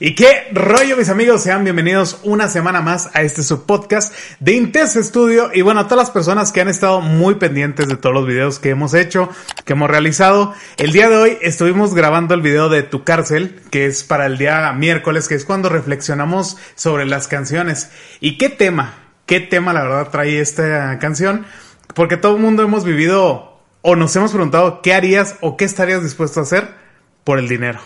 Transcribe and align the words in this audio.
Y 0.00 0.16
qué 0.16 0.48
rollo 0.50 0.96
mis 0.96 1.08
amigos, 1.08 1.44
sean 1.44 1.62
bienvenidos 1.62 2.18
una 2.24 2.48
semana 2.48 2.80
más 2.80 3.10
a 3.14 3.22
este 3.22 3.44
subpodcast 3.44 4.12
de 4.40 4.54
Intense 4.54 5.00
Studio 5.00 5.52
y 5.54 5.62
bueno, 5.62 5.78
a 5.78 5.84
todas 5.84 6.08
las 6.08 6.10
personas 6.10 6.50
que 6.50 6.60
han 6.60 6.66
estado 6.66 7.00
muy 7.00 7.36
pendientes 7.36 7.86
de 7.86 7.96
todos 7.96 8.12
los 8.12 8.26
videos 8.26 8.58
que 8.58 8.70
hemos 8.70 8.92
hecho, 8.92 9.28
que 9.64 9.74
hemos 9.74 9.88
realizado. 9.88 10.52
El 10.78 10.90
día 10.90 11.08
de 11.08 11.16
hoy 11.16 11.38
estuvimos 11.42 11.94
grabando 11.94 12.34
el 12.34 12.42
video 12.42 12.68
de 12.68 12.82
Tu 12.82 13.04
cárcel, 13.04 13.60
que 13.70 13.86
es 13.86 14.02
para 14.02 14.26
el 14.26 14.36
día 14.36 14.72
miércoles, 14.72 15.28
que 15.28 15.36
es 15.36 15.44
cuando 15.44 15.68
reflexionamos 15.68 16.56
sobre 16.74 17.06
las 17.06 17.28
canciones. 17.28 17.88
¿Y 18.18 18.36
qué 18.36 18.48
tema? 18.48 18.94
¿Qué 19.26 19.38
tema 19.38 19.72
la 19.72 19.84
verdad 19.84 20.08
trae 20.10 20.40
esta 20.40 20.98
canción? 20.98 21.46
Porque 21.94 22.16
todo 22.16 22.34
el 22.34 22.42
mundo 22.42 22.64
hemos 22.64 22.84
vivido 22.84 23.60
o 23.82 23.94
nos 23.94 24.16
hemos 24.16 24.32
preguntado 24.32 24.82
qué 24.82 24.92
harías 24.92 25.36
o 25.40 25.56
qué 25.56 25.64
estarías 25.64 26.02
dispuesto 26.02 26.40
a 26.40 26.42
hacer 26.42 26.74
por 27.22 27.38
el 27.38 27.46
dinero 27.46 27.78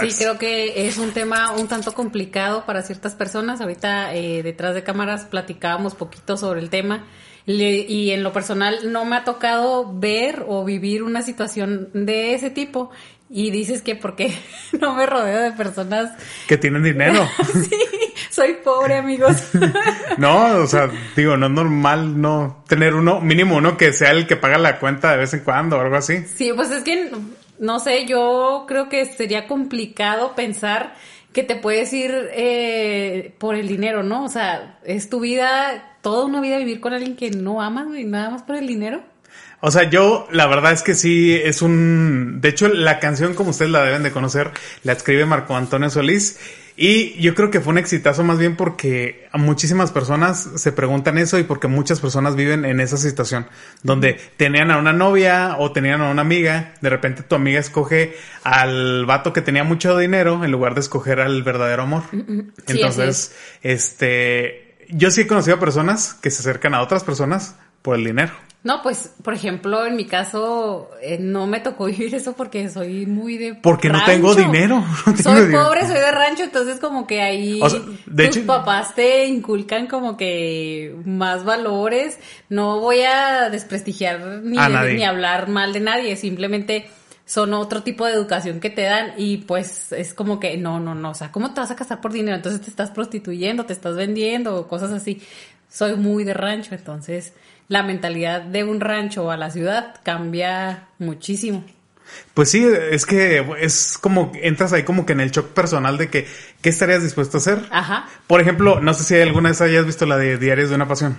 sí, 0.00 0.14
creo 0.18 0.38
que 0.38 0.86
es 0.86 0.98
un 0.98 1.12
tema 1.12 1.52
un 1.52 1.68
tanto 1.68 1.92
complicado 1.92 2.64
para 2.66 2.82
ciertas 2.82 3.14
personas. 3.14 3.60
Ahorita 3.60 4.14
eh, 4.14 4.42
detrás 4.42 4.74
de 4.74 4.82
cámaras 4.82 5.24
platicábamos 5.24 5.94
poquito 5.94 6.36
sobre 6.36 6.60
el 6.60 6.70
tema 6.70 7.04
y 7.46 8.10
en 8.10 8.22
lo 8.22 8.32
personal 8.32 8.92
no 8.92 9.04
me 9.04 9.16
ha 9.16 9.24
tocado 9.24 9.92
ver 9.98 10.44
o 10.46 10.64
vivir 10.64 11.02
una 11.02 11.22
situación 11.22 11.90
de 11.92 12.34
ese 12.34 12.50
tipo. 12.50 12.90
Y 13.34 13.50
dices 13.50 13.80
que 13.80 13.96
porque 13.96 14.36
no 14.80 14.94
me 14.94 15.06
rodeo 15.06 15.40
de 15.40 15.52
personas 15.52 16.12
que 16.46 16.58
tienen 16.58 16.82
dinero. 16.82 17.26
sí, 17.52 17.70
soy 18.30 18.54
pobre, 18.62 18.96
amigos. 18.96 19.36
no, 20.18 20.56
o 20.56 20.66
sea, 20.66 20.90
digo, 21.16 21.36
no 21.38 21.46
es 21.46 21.52
normal 21.52 22.20
no 22.20 22.62
tener 22.68 22.94
uno, 22.94 23.20
mínimo 23.20 23.56
uno 23.56 23.78
que 23.78 23.92
sea 23.94 24.10
el 24.10 24.26
que 24.26 24.36
paga 24.36 24.58
la 24.58 24.78
cuenta 24.78 25.12
de 25.12 25.16
vez 25.16 25.32
en 25.32 25.40
cuando 25.40 25.78
o 25.78 25.80
algo 25.80 25.96
así. 25.96 26.24
Sí, 26.26 26.52
pues 26.54 26.70
es 26.70 26.84
que 26.84 27.10
no 27.62 27.78
sé, 27.78 28.06
yo 28.06 28.64
creo 28.66 28.88
que 28.88 29.06
sería 29.06 29.46
complicado 29.46 30.34
pensar 30.34 30.94
que 31.32 31.44
te 31.44 31.54
puedes 31.54 31.92
ir 31.92 32.12
eh, 32.32 33.34
por 33.38 33.54
el 33.54 33.68
dinero, 33.68 34.02
¿no? 34.02 34.24
O 34.24 34.28
sea, 34.28 34.80
es 34.84 35.08
tu 35.08 35.20
vida, 35.20 35.96
toda 36.02 36.24
una 36.24 36.40
vida 36.40 36.58
vivir 36.58 36.80
con 36.80 36.92
alguien 36.92 37.14
que 37.14 37.30
no 37.30 37.62
amas 37.62 37.86
y 37.96 38.02
nada 38.02 38.30
más 38.30 38.42
por 38.42 38.56
el 38.56 38.66
dinero. 38.66 39.04
O 39.60 39.70
sea, 39.70 39.88
yo 39.88 40.26
la 40.32 40.48
verdad 40.48 40.72
es 40.72 40.82
que 40.82 40.94
sí 40.94 41.34
es 41.34 41.62
un... 41.62 42.40
De 42.40 42.48
hecho, 42.48 42.66
la 42.66 42.98
canción 42.98 43.34
como 43.34 43.50
ustedes 43.50 43.70
la 43.70 43.84
deben 43.84 44.02
de 44.02 44.10
conocer, 44.10 44.50
la 44.82 44.92
escribe 44.94 45.24
Marco 45.24 45.54
Antonio 45.54 45.88
Solís 45.88 46.40
y 46.76 47.20
yo 47.20 47.34
creo 47.34 47.50
que 47.50 47.60
fue 47.60 47.72
un 47.72 47.78
exitazo 47.78 48.24
más 48.24 48.38
bien 48.38 48.56
porque 48.56 49.28
a 49.30 49.38
muchísimas 49.38 49.90
personas 49.90 50.48
se 50.56 50.72
preguntan 50.72 51.18
eso 51.18 51.38
y 51.38 51.42
porque 51.42 51.68
muchas 51.68 52.00
personas 52.00 52.34
viven 52.34 52.64
en 52.64 52.80
esa 52.80 52.96
situación 52.96 53.46
donde 53.82 54.18
tenían 54.36 54.70
a 54.70 54.78
una 54.78 54.92
novia 54.92 55.56
o 55.58 55.72
tenían 55.72 56.00
a 56.00 56.10
una 56.10 56.22
amiga, 56.22 56.74
de 56.80 56.88
repente 56.88 57.22
tu 57.22 57.34
amiga 57.34 57.60
escoge 57.60 58.16
al 58.42 59.04
vato 59.04 59.32
que 59.32 59.42
tenía 59.42 59.64
mucho 59.64 59.96
dinero 59.98 60.44
en 60.44 60.50
lugar 60.50 60.74
de 60.74 60.80
escoger 60.80 61.20
al 61.20 61.42
verdadero 61.42 61.82
amor. 61.82 62.04
Entonces, 62.66 63.34
este, 63.62 64.76
yo 64.88 65.10
sí 65.10 65.22
he 65.22 65.26
conocido 65.26 65.56
a 65.56 65.60
personas 65.60 66.14
que 66.14 66.30
se 66.30 66.40
acercan 66.40 66.74
a 66.74 66.82
otras 66.82 67.04
personas 67.04 67.56
por 67.82 67.96
el 67.96 68.04
dinero. 68.04 68.32
No, 68.64 68.80
pues, 68.80 69.12
por 69.24 69.34
ejemplo, 69.34 69.84
en 69.86 69.96
mi 69.96 70.06
caso, 70.06 70.90
eh, 71.02 71.18
no 71.18 71.48
me 71.48 71.58
tocó 71.58 71.84
vivir 71.86 72.14
eso 72.14 72.34
porque 72.34 72.68
soy 72.70 73.06
muy 73.06 73.36
de. 73.36 73.54
Porque 73.54 73.88
no 73.88 74.04
tengo 74.04 74.34
dinero. 74.34 74.84
soy 75.22 75.52
pobre, 75.52 75.86
soy 75.86 75.98
de 75.98 76.10
rancho, 76.12 76.44
entonces, 76.44 76.78
como 76.78 77.06
que 77.06 77.20
ahí 77.20 77.60
tus 77.60 78.38
papás 78.38 78.94
te 78.94 79.26
inculcan 79.26 79.86
como 79.86 80.16
que 80.16 80.94
más 81.04 81.44
valores. 81.44 82.18
No 82.48 82.80
voy 82.80 83.02
a 83.02 83.50
desprestigiar 83.50 84.20
ni, 84.42 84.58
ni 84.94 85.04
hablar 85.04 85.48
mal 85.48 85.72
de 85.72 85.80
nadie, 85.80 86.16
simplemente 86.16 86.88
son 87.24 87.54
otro 87.54 87.82
tipo 87.82 88.04
de 88.04 88.12
educación 88.12 88.60
que 88.60 88.68
te 88.68 88.82
dan 88.82 89.14
y 89.16 89.38
pues 89.38 89.92
es 89.92 90.12
como 90.12 90.38
que 90.38 90.56
no, 90.56 90.80
no, 90.80 90.94
no, 90.94 91.10
o 91.10 91.14
sea, 91.14 91.32
¿cómo 91.32 91.54
te 91.54 91.60
vas 91.60 91.70
a 91.70 91.76
casar 91.76 92.00
por 92.00 92.12
dinero? 92.12 92.36
Entonces 92.36 92.60
te 92.60 92.68
estás 92.68 92.90
prostituyendo, 92.90 93.64
te 93.64 93.72
estás 93.72 93.96
vendiendo, 93.96 94.68
cosas 94.68 94.92
así. 94.92 95.22
Soy 95.70 95.96
muy 95.96 96.24
de 96.24 96.34
rancho, 96.34 96.74
entonces 96.74 97.32
la 97.68 97.82
mentalidad 97.82 98.42
de 98.42 98.64
un 98.64 98.80
rancho 98.80 99.30
a 99.30 99.36
la 99.36 99.50
ciudad 99.50 99.96
cambia 100.02 100.88
muchísimo. 100.98 101.64
Pues 102.34 102.50
sí, 102.50 102.66
es 102.90 103.06
que 103.06 103.44
es 103.60 103.98
como 103.98 104.32
entras 104.34 104.72
ahí 104.72 104.82
como 104.82 105.06
que 105.06 105.12
en 105.12 105.20
el 105.20 105.30
shock 105.30 105.48
personal 105.48 105.98
de 105.98 106.08
que 106.08 106.26
qué 106.60 106.68
estarías 106.68 107.02
dispuesto 107.02 107.38
a 107.38 107.40
hacer. 107.40 107.60
Ajá. 107.70 108.06
Por 108.26 108.40
ejemplo, 108.40 108.80
no 108.80 108.94
sé 108.94 109.04
si 109.04 109.20
alguna 109.20 109.50
vez 109.50 109.60
hayas 109.60 109.86
visto 109.86 110.06
la 110.06 110.16
de 110.16 110.38
Diarios 110.38 110.68
de 110.70 110.76
una 110.76 110.88
Pasión. 110.88 111.16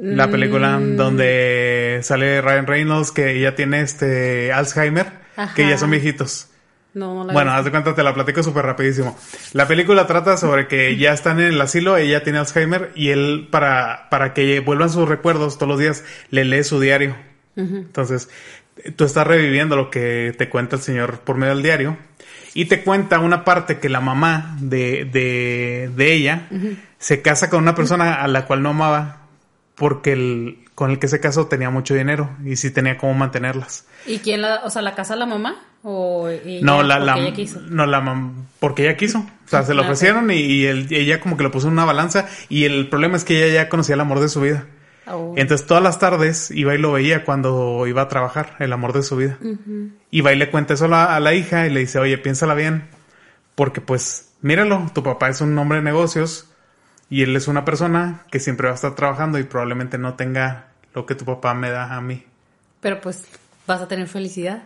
La 0.00 0.30
película 0.30 0.78
mm. 0.78 0.96
donde 0.96 2.00
sale 2.02 2.40
Ryan 2.40 2.66
Reynolds 2.66 3.12
que 3.12 3.36
ella 3.36 3.54
tiene 3.54 3.82
este 3.82 4.50
Alzheimer, 4.50 5.12
que 5.54 5.68
ya 5.68 5.76
son 5.76 5.90
viejitos. 5.90 6.48
No, 6.94 7.24
bueno, 7.24 7.52
haz 7.52 7.64
de 7.64 7.70
cuenta, 7.70 7.94
te 7.94 8.02
la 8.02 8.12
platico 8.12 8.42
súper 8.42 8.66
rapidísimo. 8.66 9.16
La 9.52 9.66
película 9.66 10.06
trata 10.06 10.36
sobre 10.36 10.68
que 10.68 10.96
ya 10.98 11.12
están 11.12 11.40
en 11.40 11.46
el 11.46 11.60
asilo, 11.60 11.96
ella 11.96 12.22
tiene 12.22 12.38
Alzheimer 12.38 12.92
y 12.94 13.08
él, 13.08 13.48
para, 13.50 14.08
para 14.10 14.34
que 14.34 14.60
vuelvan 14.60 14.90
sus 14.90 15.08
recuerdos 15.08 15.56
todos 15.56 15.68
los 15.68 15.78
días, 15.78 16.04
le 16.30 16.44
lee 16.44 16.64
su 16.64 16.80
diario. 16.80 17.16
Entonces, 17.56 18.28
tú 18.96 19.04
estás 19.04 19.26
reviviendo 19.26 19.76
lo 19.76 19.90
que 19.90 20.34
te 20.36 20.48
cuenta 20.48 20.76
el 20.76 20.82
señor 20.82 21.20
por 21.20 21.36
medio 21.36 21.54
del 21.54 21.62
diario 21.62 21.96
y 22.54 22.66
te 22.66 22.82
cuenta 22.82 23.18
una 23.18 23.44
parte 23.44 23.78
que 23.78 23.88
la 23.88 24.00
mamá 24.00 24.56
de, 24.60 25.04
de, 25.04 25.90
de 25.94 26.12
ella 26.12 26.48
se 26.98 27.22
casa 27.22 27.50
con 27.50 27.62
una 27.62 27.74
persona 27.74 28.14
a 28.14 28.28
la 28.28 28.46
cual 28.46 28.62
no 28.62 28.70
amaba 28.70 29.26
porque 29.74 30.12
el, 30.12 30.58
con 30.82 30.90
el 30.90 30.98
que 30.98 31.06
se 31.06 31.20
casó 31.20 31.46
tenía 31.46 31.70
mucho 31.70 31.94
dinero 31.94 32.28
y 32.44 32.56
sí 32.56 32.72
tenía 32.72 32.98
cómo 32.98 33.14
mantenerlas. 33.14 33.86
¿Y 34.04 34.18
quién 34.18 34.42
la, 34.42 34.62
o 34.64 34.70
sea, 34.70 34.82
la 34.82 34.96
casa 34.96 35.14
la 35.14 35.26
mamá? 35.26 35.62
¿O 35.84 36.28
no, 36.60 36.82
la, 36.82 36.96
ella 37.18 37.32
quiso? 37.32 37.60
No, 37.60 37.86
la 37.86 38.02
porque 38.58 38.82
ella 38.82 38.96
quiso. 38.96 39.20
O 39.20 39.48
sea, 39.48 39.62
se 39.62 39.74
lo 39.74 39.82
ah, 39.82 39.84
ofrecieron 39.84 40.28
y, 40.32 40.66
ella 40.66 41.20
como 41.20 41.36
que 41.36 41.44
lo 41.44 41.52
puso 41.52 41.68
en 41.68 41.74
una 41.74 41.84
balanza 41.84 42.26
y 42.48 42.64
el 42.64 42.88
problema 42.88 43.16
es 43.16 43.22
que 43.22 43.44
ella 43.44 43.62
ya 43.62 43.68
conocía 43.68 43.94
el 43.94 44.00
amor 44.00 44.18
de 44.18 44.28
su 44.28 44.40
vida. 44.40 44.66
Oh. 45.06 45.34
Entonces 45.36 45.68
todas 45.68 45.84
las 45.84 46.00
tardes 46.00 46.50
iba 46.50 46.74
y 46.74 46.78
lo 46.78 46.90
veía 46.90 47.24
cuando 47.24 47.86
iba 47.86 48.02
a 48.02 48.08
trabajar, 48.08 48.56
el 48.58 48.72
amor 48.72 48.92
de 48.92 49.04
su 49.04 49.16
vida. 49.16 49.38
Iba 50.10 50.32
y 50.32 50.36
le 50.36 50.50
cuenta 50.50 50.74
eso 50.74 50.86
a 50.86 51.20
la, 51.20 51.34
hija 51.34 51.64
y 51.64 51.70
le 51.70 51.78
dice, 51.78 52.00
oye, 52.00 52.18
piénsala 52.18 52.54
bien, 52.56 52.88
porque 53.54 53.80
pues, 53.80 54.32
míralo, 54.40 54.90
tu 54.92 55.04
papá 55.04 55.28
es 55.28 55.40
un 55.42 55.56
hombre 55.56 55.78
de 55.78 55.84
negocios 55.84 56.48
y 57.08 57.22
él 57.22 57.36
es 57.36 57.46
una 57.46 57.64
persona 57.64 58.24
que 58.32 58.40
siempre 58.40 58.66
va 58.66 58.72
a 58.72 58.74
estar 58.74 58.96
trabajando 58.96 59.38
y 59.38 59.44
probablemente 59.44 59.96
no 59.96 60.14
tenga 60.14 60.71
lo 60.94 61.06
que 61.06 61.14
tu 61.14 61.24
papá 61.24 61.54
me 61.54 61.70
da 61.70 61.94
a 61.94 62.00
mí. 62.00 62.22
Pero 62.80 63.00
pues 63.00 63.24
vas 63.66 63.80
a 63.80 63.88
tener 63.88 64.08
felicidad. 64.08 64.64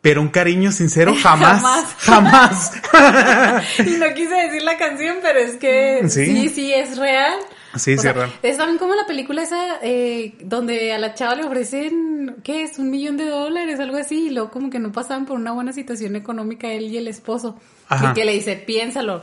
Pero 0.00 0.20
un 0.20 0.28
cariño 0.28 0.72
sincero 0.72 1.14
jamás. 1.22 1.62
jamás. 1.98 2.72
no 3.98 4.14
quise 4.14 4.34
decir 4.34 4.62
la 4.62 4.76
canción, 4.76 5.18
pero 5.22 5.38
es 5.38 5.56
que 5.56 6.08
sí, 6.08 6.48
sí, 6.48 6.72
es 6.72 6.98
real. 6.98 7.38
Sí, 7.74 7.96
sí, 7.96 8.08
es 8.08 8.14
real. 8.14 8.32
Es 8.42 8.56
también 8.56 8.78
como 8.78 8.94
la 8.94 9.06
película 9.06 9.42
esa 9.42 9.78
eh, 9.82 10.34
donde 10.40 10.92
a 10.92 10.98
la 10.98 11.14
chava 11.14 11.36
le 11.36 11.44
ofrecen, 11.44 12.36
¿qué 12.42 12.64
es? 12.64 12.78
Un 12.78 12.90
millón 12.90 13.16
de 13.16 13.26
dólares, 13.26 13.78
algo 13.78 13.96
así, 13.96 14.26
y 14.26 14.30
luego 14.30 14.50
como 14.50 14.70
que 14.70 14.80
no 14.80 14.90
pasaban 14.90 15.24
por 15.24 15.36
una 15.36 15.52
buena 15.52 15.72
situación 15.72 16.16
económica 16.16 16.68
él 16.68 16.90
y 16.90 16.96
el 16.96 17.08
esposo. 17.08 17.58
Y 17.90 18.14
que 18.14 18.24
le 18.24 18.32
dice, 18.32 18.56
piénsalo 18.56 19.22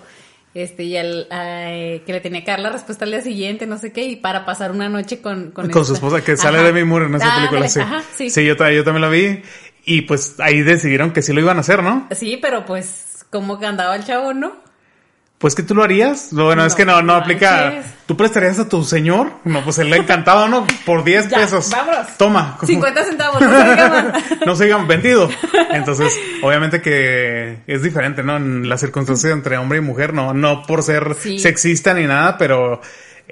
este 0.54 0.84
y 0.84 0.98
el 0.98 1.28
que 1.30 2.12
le 2.12 2.20
tenía 2.22 2.44
que 2.44 2.52
dar 2.52 2.60
la 2.60 2.70
respuesta 2.70 3.06
al 3.06 3.12
día 3.12 3.22
siguiente, 3.22 3.68
no 3.68 3.78
sé 3.78 3.92
qué, 3.92 4.04
y 4.04 4.16
para 4.16 4.46
pasar 4.46 4.72
una 4.72 4.90
noche 4.90 5.22
con 5.22 5.52
con, 5.52 5.72
su 5.86 5.94
esposa 5.94 6.24
que 6.24 6.38
sale 6.38 6.62
de 6.64 6.74
mi 6.74 6.84
muro 6.84 7.06
en 7.06 7.16
esa 7.16 7.36
película, 7.36 7.68
sí. 7.68 7.82
sí. 8.16 8.30
sí. 8.30 8.46
yo, 8.46 8.56
yo 8.56 8.84
también 8.84 9.02
la 9.02 9.10
vi 9.10 9.42
y 9.86 10.02
pues 10.02 10.40
ahí 10.40 10.62
decidieron 10.62 11.12
que 11.12 11.22
sí 11.22 11.34
lo 11.34 11.42
iban 11.42 11.58
a 11.58 11.62
hacer, 11.62 11.84
¿no? 11.84 12.08
Sí, 12.12 12.38
pero 12.42 12.66
pues 12.66 13.26
como 13.30 13.60
que 13.60 13.66
andaba 13.66 13.96
el 13.96 14.06
chavo, 14.06 14.34
¿no? 14.34 14.69
Pues 15.40 15.56
que 15.56 15.64
tú 15.64 15.74
lo 15.74 15.84
harías. 15.84 16.34
Bueno, 16.34 16.66
es 16.66 16.76
que 16.76 16.84
no, 16.84 17.02
no 17.02 17.14
aplica. 17.14 17.82
¿Tú 18.06 18.18
prestarías 18.18 18.60
a 18.60 18.68
tu 18.68 18.84
señor? 18.84 19.32
No, 19.46 19.64
pues 19.64 19.78
él 19.78 19.90
le 19.90 19.96
ha 19.96 20.00
encantado, 20.00 20.50
¿no? 20.50 20.68
Por 20.86 21.06
10 21.06 21.34
pesos. 21.34 21.70
Vámonos. 21.72 22.18
Toma. 22.18 22.58
50 22.62 23.06
centavos, 23.06 23.42
no 23.42 23.50
se 23.50 23.70
digan. 23.70 24.14
no 24.46 24.56
se 24.58 24.64
digan 24.66 24.88
vendido. 24.88 25.30
Entonces, 25.72 26.14
obviamente 26.44 26.82
que 26.82 27.60
es 27.68 27.82
diferente, 27.82 28.22
¿no? 28.22 28.36
En 28.36 28.68
la 28.68 28.78
circunstancia 28.78 29.32
entre 29.32 29.58
hombre 29.58 29.78
y 29.78 29.82
mujer, 29.82 30.14
no, 30.14 30.34
no 30.34 30.64
por 30.64 30.84
ser 30.84 31.16
sexista 31.16 31.94
ni 31.94 32.06
nada, 32.06 32.38
pero 32.38 32.82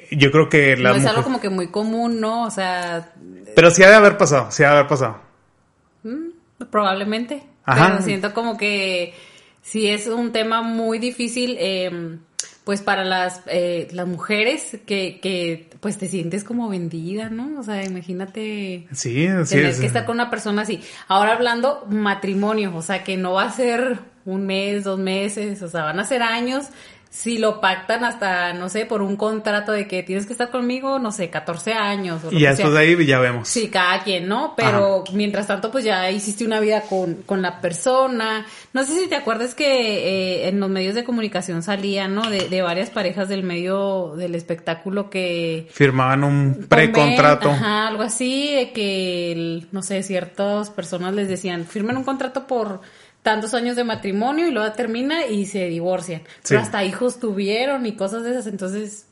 yo 0.09 0.31
creo 0.31 0.47
que 0.47 0.77
la. 0.77 0.91
No 0.91 0.95
es 0.95 1.05
algo 1.05 1.23
como 1.23 1.41
que 1.41 1.49
muy 1.49 1.67
común, 1.67 2.21
¿no? 2.21 2.43
O 2.43 2.51
sea. 2.51 3.11
Pero 3.53 3.69
sí 3.69 3.83
ha 3.83 3.89
de 3.89 3.95
haber 3.95 4.17
pasado, 4.17 4.49
sí 4.49 4.63
ha 4.63 4.67
de 4.67 4.73
haber 4.75 4.87
pasado. 4.87 5.19
Mm, 6.03 6.65
probablemente. 6.71 7.43
Ajá. 7.65 7.89
Pero 7.89 8.01
siento 8.03 8.33
como 8.33 8.57
que 8.57 9.13
sí 9.67 9.87
es 9.89 10.07
un 10.07 10.31
tema 10.31 10.61
muy 10.61 10.97
difícil, 10.97 11.57
em, 11.59 12.19
pues 12.63 12.81
para 12.81 13.03
las, 13.03 13.41
eh, 13.47 13.87
las 13.91 14.07
mujeres 14.07 14.77
que, 14.85 15.19
que 15.21 15.69
pues 15.81 15.97
te 15.97 16.07
sientes 16.07 16.43
como 16.43 16.69
vendida, 16.69 17.29
¿no? 17.29 17.59
O 17.59 17.63
sea, 17.63 17.83
imagínate 17.83 18.87
sí, 18.93 19.27
tener 19.49 19.77
que 19.77 19.85
estar 19.85 20.05
con 20.05 20.15
una 20.15 20.29
persona 20.29 20.61
así. 20.61 20.81
Ahora 21.07 21.33
hablando 21.33 21.85
matrimonio, 21.89 22.75
o 22.75 22.81
sea, 22.81 23.03
que 23.03 23.17
no 23.17 23.33
va 23.33 23.43
a 23.43 23.51
ser 23.51 23.99
un 24.25 24.45
mes, 24.45 24.83
dos 24.83 24.99
meses, 24.99 25.61
o 25.61 25.69
sea, 25.69 25.83
van 25.83 25.99
a 25.99 26.05
ser 26.05 26.21
años 26.21 26.67
si 27.09 27.37
lo 27.37 27.59
pactan 27.61 28.03
hasta, 28.03 28.53
no 28.53 28.69
sé, 28.69 28.85
por 28.85 29.01
un 29.01 29.15
contrato 29.15 29.71
de 29.71 29.87
que 29.87 30.03
tienes 30.03 30.25
que 30.25 30.33
estar 30.33 30.49
conmigo, 30.49 30.99
no 30.99 31.11
sé, 31.11 31.29
14 31.29 31.73
años. 31.73 32.23
O 32.23 32.31
y 32.31 32.41
ya 32.41 32.53
de 32.53 32.79
ahí 32.79 33.05
ya 33.05 33.19
vemos. 33.19 33.47
Sí, 33.47 33.69
cada 33.69 34.03
quien, 34.03 34.27
¿no? 34.27 34.53
Pero 34.55 35.03
mientras 35.13 35.47
tanto, 35.47 35.71
pues 35.71 35.83
ya 35.83 36.11
hiciste 36.11 36.45
una 36.45 36.59
vida 36.59 36.81
con, 36.81 37.15
con 37.25 37.41
la 37.41 37.59
persona. 37.61 38.45
No 38.73 38.83
sé 38.83 38.99
si 38.99 39.07
te 39.07 39.15
acuerdas 39.15 39.55
que 39.55 39.65
eh, 39.65 40.47
en 40.49 40.59
los 40.59 40.69
medios 40.69 40.95
de 40.95 41.03
comunicación 41.03 41.63
salían, 41.63 42.13
¿no? 42.13 42.29
De, 42.29 42.49
de 42.49 42.61
varias 42.61 42.89
parejas 42.89 43.29
del 43.29 43.43
medio 43.43 44.13
del 44.15 44.35
espectáculo 44.35 45.09
que... 45.09 45.67
Firmaban 45.71 46.23
un 46.23 46.67
precontrato. 46.69 47.49
Ajá, 47.49 47.87
algo 47.87 48.03
así, 48.03 48.53
de 48.53 48.71
que, 48.71 49.65
no 49.71 49.81
sé, 49.81 50.03
ciertas 50.03 50.69
personas 50.69 51.13
les 51.13 51.29
decían, 51.29 51.65
firmen 51.65 51.97
un 51.97 52.03
contrato 52.03 52.47
por 52.47 52.81
tantos 53.27 53.53
años 53.53 53.75
de 53.75 53.83
matrimonio 53.83 54.47
y 54.47 54.51
luego 54.51 54.71
termina 54.71 55.25
y 55.25 55.47
se 55.47 55.65
divorcian. 55.67 56.21
Pero 56.47 56.61
hasta 56.61 56.85
hijos 56.85 57.19
tuvieron 57.19 57.85
y 57.85 57.93
cosas 57.93 58.23
de 58.23 58.31
esas. 58.31 58.47
Entonces, 58.47 59.06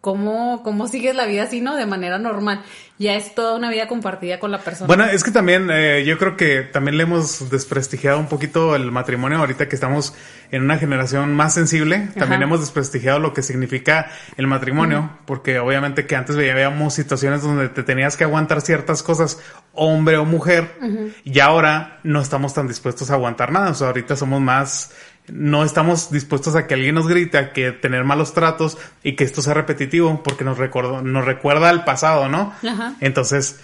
¿cómo, 0.00 0.62
cómo 0.62 0.88
sigues 0.88 1.14
la 1.14 1.26
vida 1.26 1.44
así, 1.44 1.60
no? 1.60 1.76
De 1.76 1.86
manera 1.86 2.18
normal 2.18 2.62
ya 2.98 3.14
es 3.14 3.34
toda 3.34 3.54
una 3.54 3.70
vida 3.70 3.86
compartida 3.86 4.40
con 4.40 4.50
la 4.50 4.58
persona. 4.58 4.88
Bueno, 4.88 5.04
es 5.04 5.22
que 5.22 5.30
también 5.30 5.68
eh, 5.70 6.04
yo 6.04 6.18
creo 6.18 6.36
que 6.36 6.62
también 6.62 6.96
le 6.96 7.04
hemos 7.04 7.48
desprestigiado 7.48 8.18
un 8.18 8.26
poquito 8.26 8.74
el 8.74 8.90
matrimonio 8.90 9.38
ahorita 9.38 9.68
que 9.68 9.76
estamos 9.76 10.14
en 10.50 10.62
una 10.62 10.78
generación 10.78 11.34
más 11.34 11.54
sensible. 11.54 12.08
También 12.18 12.42
hemos 12.42 12.60
desprestigiado 12.60 13.20
lo 13.20 13.32
que 13.32 13.42
significa 13.42 14.10
el 14.36 14.48
matrimonio, 14.48 15.10
porque 15.26 15.60
obviamente 15.60 16.06
que 16.06 16.16
antes 16.16 16.34
veíamos 16.34 16.94
situaciones 16.94 17.42
donde 17.42 17.68
te 17.68 17.84
tenías 17.84 18.16
que 18.16 18.24
aguantar 18.24 18.62
ciertas 18.62 19.02
cosas, 19.04 19.40
hombre 19.74 20.16
o 20.16 20.24
mujer, 20.24 20.74
y 21.22 21.38
ahora 21.38 22.00
no 22.02 22.20
estamos 22.20 22.52
tan 22.52 22.66
dispuestos 22.66 23.10
a 23.10 23.14
aguantar 23.14 23.52
nada. 23.52 23.70
O 23.70 23.74
sea, 23.74 23.88
ahorita 23.88 24.16
somos 24.16 24.40
más 24.40 24.90
no 25.32 25.64
estamos 25.64 26.10
dispuestos 26.10 26.56
a 26.56 26.66
que 26.66 26.74
alguien 26.74 26.94
nos 26.94 27.08
grite, 27.08 27.38
a 27.38 27.52
que 27.52 27.72
tener 27.72 28.04
malos 28.04 28.34
tratos 28.34 28.78
y 29.02 29.14
que 29.16 29.24
esto 29.24 29.42
sea 29.42 29.54
repetitivo 29.54 30.22
porque 30.22 30.44
nos, 30.44 30.58
nos 30.58 31.24
recuerda 31.24 31.68
al 31.68 31.84
pasado, 31.84 32.28
¿no? 32.28 32.52
Ajá. 32.66 32.94
Entonces, 33.00 33.60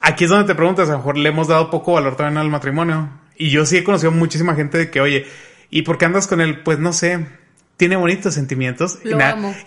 aquí 0.00 0.24
es 0.24 0.30
donde 0.30 0.46
te 0.46 0.54
preguntas, 0.54 0.88
a 0.88 0.92
lo 0.92 0.98
mejor 0.98 1.18
le 1.18 1.28
hemos 1.28 1.48
dado 1.48 1.70
poco 1.70 1.92
valor 1.92 2.16
también 2.16 2.38
al 2.38 2.50
matrimonio. 2.50 3.10
Y 3.36 3.50
yo 3.50 3.64
sí 3.66 3.76
he 3.76 3.84
conocido 3.84 4.10
muchísima 4.10 4.54
gente 4.54 4.78
de 4.78 4.90
que, 4.90 5.00
oye, 5.00 5.26
¿y 5.70 5.82
por 5.82 5.98
qué 5.98 6.06
andas 6.06 6.26
con 6.26 6.40
él? 6.40 6.60
Pues 6.62 6.78
no 6.78 6.92
sé, 6.92 7.26
tiene 7.76 7.96
bonitos 7.96 8.34
sentimientos 8.34 8.98
y, 9.04 9.10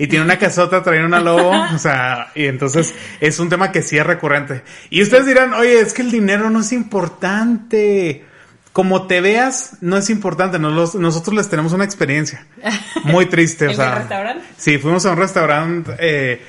y, 0.04 0.08
tiene 0.08 0.26
una 0.26 0.38
casota, 0.38 0.84
trae 0.84 1.04
una 1.06 1.22
lobo, 1.22 1.52
o 1.74 1.78
sea, 1.78 2.28
y 2.36 2.46
entonces 2.46 2.94
es 3.22 3.40
un 3.40 3.50
tema 3.50 3.72
que 3.72 3.82
sí 3.82 3.98
es 3.98 4.06
recurrente. 4.06 4.64
Y 4.90 5.02
ustedes 5.02 5.26
dirán, 5.26 5.54
oye, 5.54 5.80
es 5.80 5.94
que 5.94 6.02
el 6.02 6.12
dinero 6.12 6.50
no 6.50 6.60
es 6.60 6.74
importante 6.74 8.26
como 8.74 9.08
te 9.08 9.22
veas, 9.22 9.78
no 9.82 9.98
es 9.98 10.10
importante. 10.10 10.60
nosotros 10.60 11.36
les 11.36 11.50
tenemos 11.50 11.74
una 11.74 11.84
experiencia 11.84 12.46
muy 13.04 13.26
triste. 13.26 13.68
o 13.70 13.74
sea, 13.74 13.96
restaurante? 13.96 14.46
Sí, 14.58 14.78
fuimos 14.78 15.06
a 15.06 15.12
un 15.12 15.18
restaurante. 15.18 15.96
Eh, 16.00 16.42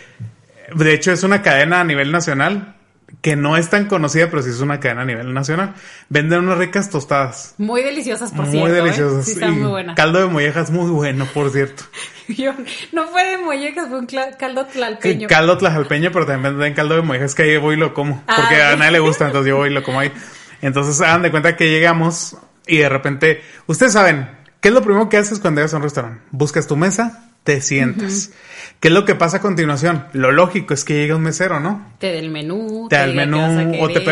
de 0.74 0.94
hecho, 0.94 1.12
es 1.12 1.22
una 1.22 1.42
cadena 1.42 1.80
a 1.80 1.84
nivel 1.84 2.12
nacional 2.12 2.76
que 3.20 3.36
no 3.36 3.56
es 3.56 3.68
tan 3.68 3.86
conocida, 3.86 4.30
pero 4.30 4.42
sí 4.42 4.50
es 4.50 4.60
una 4.60 4.80
cadena 4.80 5.02
a 5.02 5.04
nivel 5.04 5.34
nacional. 5.34 5.74
Venden 6.08 6.40
unas 6.40 6.58
ricas 6.58 6.90
tostadas. 6.90 7.54
Muy 7.58 7.82
deliciosas, 7.82 8.32
por 8.32 8.46
cierto. 8.46 8.68
Muy 8.68 8.70
¿eh? 8.70 8.82
deliciosas. 8.82 9.24
Sí, 9.24 9.32
están 9.32 9.60
muy 9.60 9.70
buenas. 9.70 9.96
Caldo 9.96 10.20
de 10.20 10.26
mollejas 10.26 10.70
muy 10.70 10.90
bueno, 10.90 11.26
por 11.32 11.50
cierto. 11.50 11.84
no 12.92 13.08
fue 13.08 13.24
de 13.24 13.38
mollejas, 13.38 13.88
fue 13.88 13.98
un 13.98 14.06
caldo 14.06 14.66
tlalpeño. 14.66 15.28
Caldo 15.28 15.58
tlalpeño, 15.58 16.10
pero 16.12 16.26
también 16.26 16.56
venden 16.56 16.74
caldo 16.74 16.96
de 16.96 17.02
mollejas 17.02 17.34
que 17.34 17.42
ahí 17.42 17.56
voy 17.58 17.74
y 17.74 17.78
lo 17.78 17.94
como. 17.94 18.22
Ah, 18.26 18.36
porque 18.36 18.62
a 18.62 18.76
nadie 18.76 18.92
le 18.92 19.00
gusta, 19.00 19.26
entonces 19.26 19.50
yo 19.50 19.56
voy 19.56 19.70
y 19.70 19.72
lo 19.72 19.82
como 19.82 20.00
ahí. 20.00 20.12
Entonces, 20.62 21.00
hagan 21.00 21.22
de 21.22 21.30
cuenta 21.30 21.56
que 21.56 21.70
llegamos 21.70 22.36
y 22.66 22.78
de 22.78 22.88
repente, 22.88 23.42
ustedes 23.66 23.92
saben, 23.92 24.30
¿qué 24.60 24.68
es 24.68 24.74
lo 24.74 24.82
primero 24.82 25.08
que 25.08 25.18
haces 25.18 25.40
cuando 25.40 25.60
llegas 25.60 25.74
a 25.74 25.76
un 25.76 25.82
restaurante? 25.82 26.22
Buscas 26.30 26.66
tu 26.66 26.76
mesa, 26.76 27.32
te 27.44 27.60
sientas. 27.60 28.30
¿Qué 28.78 28.88
es 28.88 28.94
lo 28.94 29.04
que 29.04 29.14
pasa 29.14 29.36
a 29.36 29.40
continuación? 29.40 30.06
Lo 30.12 30.32
lógico 30.32 30.74
es 30.74 30.84
que 30.84 30.94
llega 30.94 31.14
un 31.16 31.22
mesero, 31.22 31.60
¿no? 31.60 31.92
Te 31.98 32.12
da 32.12 32.18
el 32.18 32.30
menú. 32.30 32.86
Te 32.88 32.96
da 32.96 33.04
el 33.04 33.14
menú. 33.14 33.40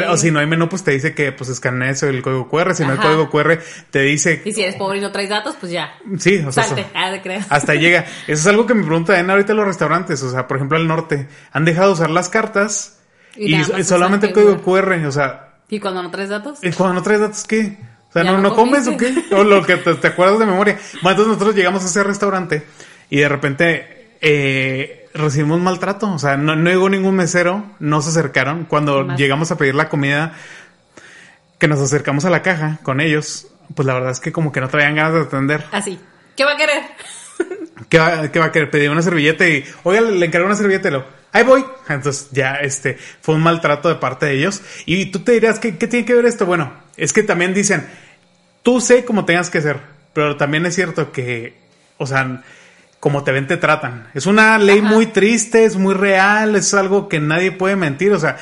O, 0.09 0.17
si 0.17 0.31
no 0.31 0.39
hay 0.39 0.47
menú, 0.47 0.69
pues 0.69 0.85
te 0.85 0.93
dice 0.93 1.15
que 1.15 1.33
pues 1.33 1.51
escanees 1.51 2.03
el 2.03 2.23
código 2.23 2.49
QR. 2.49 2.75
Si 2.75 2.85
no 2.85 2.93
hay 2.93 2.99
código 2.99 3.31
QR, 3.31 3.59
te 3.91 4.03
dice... 4.03 4.43
Y 4.45 4.53
si 4.53 4.63
eres 4.63 4.77
pobre 4.77 4.99
y 4.99 5.01
no 5.01 5.11
traes 5.11 5.29
datos, 5.29 5.57
pues 5.59 5.73
ya. 5.73 5.95
Sí, 6.19 6.39
o 6.39 6.53
sea... 6.53 6.65
Salte. 6.65 6.87
Ah, 6.95 7.11
de 7.11 7.21
creer. 7.21 7.43
Hasta 7.49 7.75
llega. 7.75 8.01
Eso 8.27 8.41
es 8.43 8.47
algo 8.47 8.67
que 8.67 8.75
me 8.75 8.85
preguntan 8.85 9.29
ahorita 9.29 9.55
los 9.55 9.67
restaurantes. 9.67 10.23
O 10.23 10.31
sea, 10.31 10.47
por 10.47 10.57
ejemplo, 10.57 10.77
al 10.77 10.87
norte. 10.87 11.27
Han 11.53 11.65
dejado 11.65 11.89
de 11.89 11.95
usar 11.95 12.11
las 12.11 12.29
cartas 12.29 13.01
y, 13.37 13.55
y 13.57 13.85
solamente 13.85 14.29
el 14.29 14.33
código 14.33 14.63
QR. 14.63 15.05
O 15.07 15.13
sea, 15.13 15.50
¿Y 15.71 15.79
cuando 15.79 16.03
no 16.03 16.11
traes 16.11 16.29
datos? 16.29 16.59
¿Y 16.63 16.73
cuando 16.73 16.95
no 16.95 17.03
traes 17.03 17.21
datos 17.21 17.45
qué? 17.45 17.79
O 18.09 18.13
sea, 18.13 18.25
¿no, 18.25 18.39
no, 18.39 18.55
comes 18.55 18.89
o 18.89 18.97
qué? 18.97 19.15
O 19.31 19.45
lo 19.45 19.65
que 19.65 19.77
te, 19.77 20.07
acuerdas 20.09 20.41
de 20.41 20.47
memoria. 20.47 20.77
Bueno, 20.95 21.11
entonces 21.11 21.27
nosotros 21.29 21.55
llegamos 21.55 21.85
a 21.85 21.87
ese 21.87 22.03
restaurante 22.03 22.67
y 23.09 23.19
de 23.19 23.29
repente 23.29 24.17
eh, 24.21 25.09
recibimos 25.15 25.61
maltrato. 25.61 26.13
O 26.13 26.19
sea, 26.19 26.37
no, 26.37 26.57
no 26.57 26.69
llegó 26.69 26.91
ningún 26.91 27.15
mesero, 27.15 27.65
no 27.79 28.03
se 28.03 28.11
acercaron. 28.11 28.65
Cuando 28.65 29.15
llegamos 29.15 29.53
a 29.53 29.57
pedir 29.57 29.77
la 29.77 29.89
comida, 29.89 30.35
que 31.59 31.69
nos 31.69 31.81
acercamos 31.81 32.25
a 32.25 32.31
la 32.31 32.43
caja 32.43 32.79
con 32.83 33.01
ellos, 33.01 33.47
pues 33.77 33.87
la 33.87 33.95
verdad 33.95 34.11
es 34.11 34.19
que 34.19 34.33
como 34.33 34.51
que 34.51 34.61
no 34.61 34.69
traían 34.69 34.97
ganas 34.97 35.15
de 35.15 35.21
atender. 35.21 35.65
Así. 35.71 36.01
¿Qué 36.37 36.45
va 36.45 36.55
a 36.55 36.57
querer? 36.57 36.83
¿Qué 37.89 37.99
va, 37.99 38.29
qué 38.29 38.39
va 38.41 38.47
a 38.47 38.53
querer? 38.53 38.71
Pedir 38.71 38.91
una 38.91 39.03
servilleta 39.03 39.47
y, 39.47 39.65
oiga, 39.85 40.01
le 40.01 40.27
encargo 40.27 40.47
una 40.47 40.57
servilleta 40.57 40.89
y 40.89 40.93
lo 40.93 41.20
ahí 41.33 41.45
voy. 41.45 41.65
Entonces 41.89 42.29
ya 42.33 42.57
este 42.57 42.99
fue 43.21 43.35
un 43.35 43.43
maltrato 43.43 43.89
de 43.89 43.97
parte 43.97 44.27
de 44.27 44.35
ellos. 44.35 44.63
Y 44.87 45.07
tú 45.07 45.21
te 45.21 45.33
dirás, 45.33 45.59
¿qué, 45.59 45.73
tiene 45.73 46.05
que 46.05 46.15
ver 46.15 46.27
esto? 46.27 46.47
Bueno, 46.47 46.73
es 46.97 47.13
que 47.13 47.23
también 47.23 47.55
dicen, 47.55 47.87
tú 48.63 48.81
sé 48.81 49.05
cómo 49.05 49.25
tengas 49.25 49.51
que 49.51 49.61
ser, 49.61 49.81
pero 50.13 50.37
también 50.37 50.67
es 50.67 50.75
cierto 50.75 51.13
que, 51.13 51.55
o 51.99 52.07
sea, 52.07 52.43
como 52.99 53.25
te 53.25 53.33
ven, 53.33 53.47
te 53.47 53.57
tratan. 53.57 54.09
Es 54.15 54.27
una 54.27 54.59
ley 54.59 54.83
muy 54.83 55.07
triste, 55.07 55.65
es 55.65 55.77
muy 55.77 55.95
real, 55.95 56.55
es 56.57 56.75
algo 56.75 57.09
que 57.09 57.19
nadie 57.19 57.53
puede 57.53 57.77
mentir. 57.77 58.13
O 58.13 58.19
sea, 58.19 58.37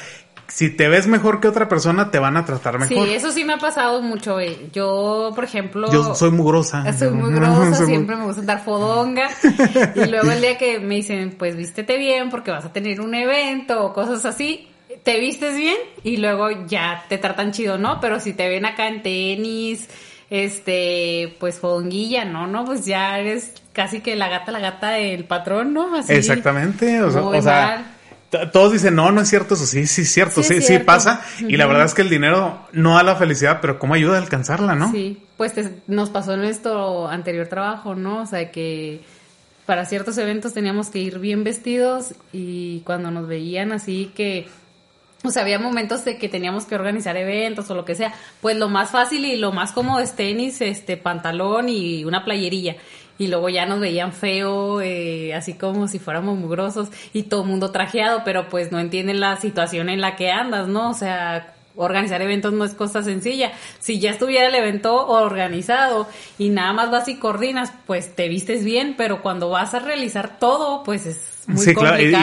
si 0.48 0.70
te 0.70 0.88
ves 0.88 1.06
mejor 1.06 1.40
que 1.40 1.48
otra 1.48 1.68
persona, 1.68 2.10
te 2.10 2.18
van 2.18 2.36
a 2.36 2.44
tratar 2.44 2.78
mejor. 2.78 3.06
Sí, 3.06 3.14
eso 3.14 3.30
sí 3.30 3.44
me 3.44 3.52
ha 3.52 3.58
pasado 3.58 4.00
mucho. 4.00 4.38
Yo, 4.72 5.32
por 5.34 5.44
ejemplo... 5.44 5.92
Yo 5.92 6.14
soy 6.14 6.30
mugrosa. 6.30 6.90
Soy 6.98 7.10
muy 7.10 7.32
grosa, 7.34 7.84
siempre 7.84 8.16
me 8.16 8.24
gusta 8.24 8.40
andar 8.40 8.64
fodonga. 8.64 9.28
y 9.94 10.06
luego 10.06 10.30
el 10.30 10.40
día 10.40 10.56
que 10.56 10.80
me 10.80 10.96
dicen, 10.96 11.36
pues 11.38 11.54
vístete 11.54 11.98
bien 11.98 12.30
porque 12.30 12.50
vas 12.50 12.64
a 12.64 12.72
tener 12.72 13.00
un 13.00 13.14
evento 13.14 13.84
o 13.84 13.92
cosas 13.92 14.24
así, 14.24 14.68
te 15.02 15.20
vistes 15.20 15.54
bien 15.54 15.76
y 16.02 16.16
luego 16.16 16.66
ya 16.66 17.04
te 17.08 17.18
tratan 17.18 17.52
chido, 17.52 17.76
¿no? 17.76 18.00
Pero 18.00 18.18
si 18.18 18.32
te 18.32 18.48
ven 18.48 18.64
acá 18.64 18.88
en 18.88 19.02
tenis, 19.02 19.88
este, 20.30 21.36
pues 21.38 21.58
fodonguilla, 21.58 22.24
¿no? 22.24 22.46
No, 22.46 22.64
pues 22.64 22.86
ya 22.86 23.18
eres 23.18 23.52
casi 23.74 24.00
que 24.00 24.16
la 24.16 24.28
gata, 24.28 24.50
la 24.50 24.60
gata 24.60 24.90
del 24.92 25.24
patrón, 25.24 25.74
¿no? 25.74 25.94
Así, 25.94 26.14
Exactamente, 26.14 27.02
o 27.02 27.10
sea 27.10 27.94
todos 28.52 28.72
dicen, 28.72 28.94
no, 28.94 29.10
no 29.10 29.22
es 29.22 29.28
cierto 29.28 29.54
eso, 29.54 29.64
sí, 29.66 29.86
sí 29.86 30.02
es 30.02 30.12
cierto, 30.12 30.42
sí, 30.42 30.60
sí, 30.60 30.78
pasa. 30.78 31.22
Y 31.40 31.56
la 31.56 31.66
verdad 31.66 31.86
es 31.86 31.94
que 31.94 32.02
el 32.02 32.10
dinero 32.10 32.60
no 32.72 32.96
da 32.96 33.02
la 33.02 33.16
felicidad, 33.16 33.58
pero 33.60 33.78
¿cómo 33.78 33.94
ayuda 33.94 34.16
a 34.16 34.20
alcanzarla, 34.20 34.74
no? 34.74 34.90
Sí, 34.92 35.22
pues 35.36 35.54
nos 35.86 36.10
pasó 36.10 36.34
en 36.34 36.40
nuestro 36.40 37.08
anterior 37.08 37.46
trabajo, 37.46 37.94
¿no? 37.94 38.22
O 38.22 38.26
sea, 38.26 38.50
que 38.50 39.00
para 39.64 39.86
ciertos 39.86 40.18
eventos 40.18 40.52
teníamos 40.52 40.88
que 40.88 40.98
ir 40.98 41.18
bien 41.18 41.42
vestidos 41.42 42.14
y 42.32 42.80
cuando 42.80 43.10
nos 43.10 43.26
veían 43.26 43.72
así 43.72 44.12
que... 44.14 44.46
O 45.24 45.30
sea, 45.30 45.42
había 45.42 45.58
momentos 45.58 46.04
de 46.04 46.16
que 46.16 46.28
teníamos 46.28 46.64
que 46.64 46.76
organizar 46.76 47.16
eventos 47.16 47.68
o 47.70 47.74
lo 47.74 47.84
que 47.84 47.96
sea. 47.96 48.14
Pues 48.40 48.56
lo 48.56 48.68
más 48.68 48.90
fácil 48.90 49.24
y 49.24 49.34
lo 49.34 49.50
más 49.50 49.72
cómodo 49.72 49.98
es 49.98 50.14
tenis, 50.14 50.60
este, 50.60 50.96
pantalón 50.96 51.68
y 51.68 52.04
una 52.04 52.24
playerilla 52.24 52.76
y 53.18 53.26
luego 53.26 53.48
ya 53.48 53.66
nos 53.66 53.80
veían 53.80 54.12
feo, 54.12 54.80
eh, 54.80 55.34
así 55.34 55.54
como 55.54 55.88
si 55.88 55.98
fuéramos 55.98 56.38
mugrosos 56.38 56.88
y 57.12 57.24
todo 57.24 57.42
el 57.42 57.48
mundo 57.48 57.70
trajeado, 57.72 58.22
pero 58.24 58.48
pues 58.48 58.72
no 58.72 58.78
entienden 58.78 59.20
la 59.20 59.36
situación 59.36 59.88
en 59.88 60.00
la 60.00 60.16
que 60.16 60.30
andas, 60.30 60.68
¿no? 60.68 60.90
O 60.90 60.94
sea, 60.94 61.54
organizar 61.76 62.20
eventos 62.22 62.52
no 62.52 62.64
es 62.64 62.74
cosa 62.74 63.02
sencilla. 63.02 63.52
Si 63.78 63.98
ya 64.00 64.10
estuviera 64.10 64.48
el 64.48 64.54
evento 64.54 65.06
organizado 65.06 66.08
y 66.38 66.50
nada 66.50 66.72
más 66.72 66.90
vas 66.90 67.08
y 67.08 67.16
coordinas, 67.16 67.72
pues 67.86 68.14
te 68.14 68.28
vistes 68.28 68.64
bien, 68.64 68.94
pero 68.96 69.22
cuando 69.22 69.50
vas 69.50 69.74
a 69.74 69.78
realizar 69.78 70.38
todo, 70.38 70.82
pues 70.82 71.06
es 71.06 71.37
muy 71.48 71.64
sí, 71.64 71.74
claro, 71.74 71.98
y, 71.98 72.14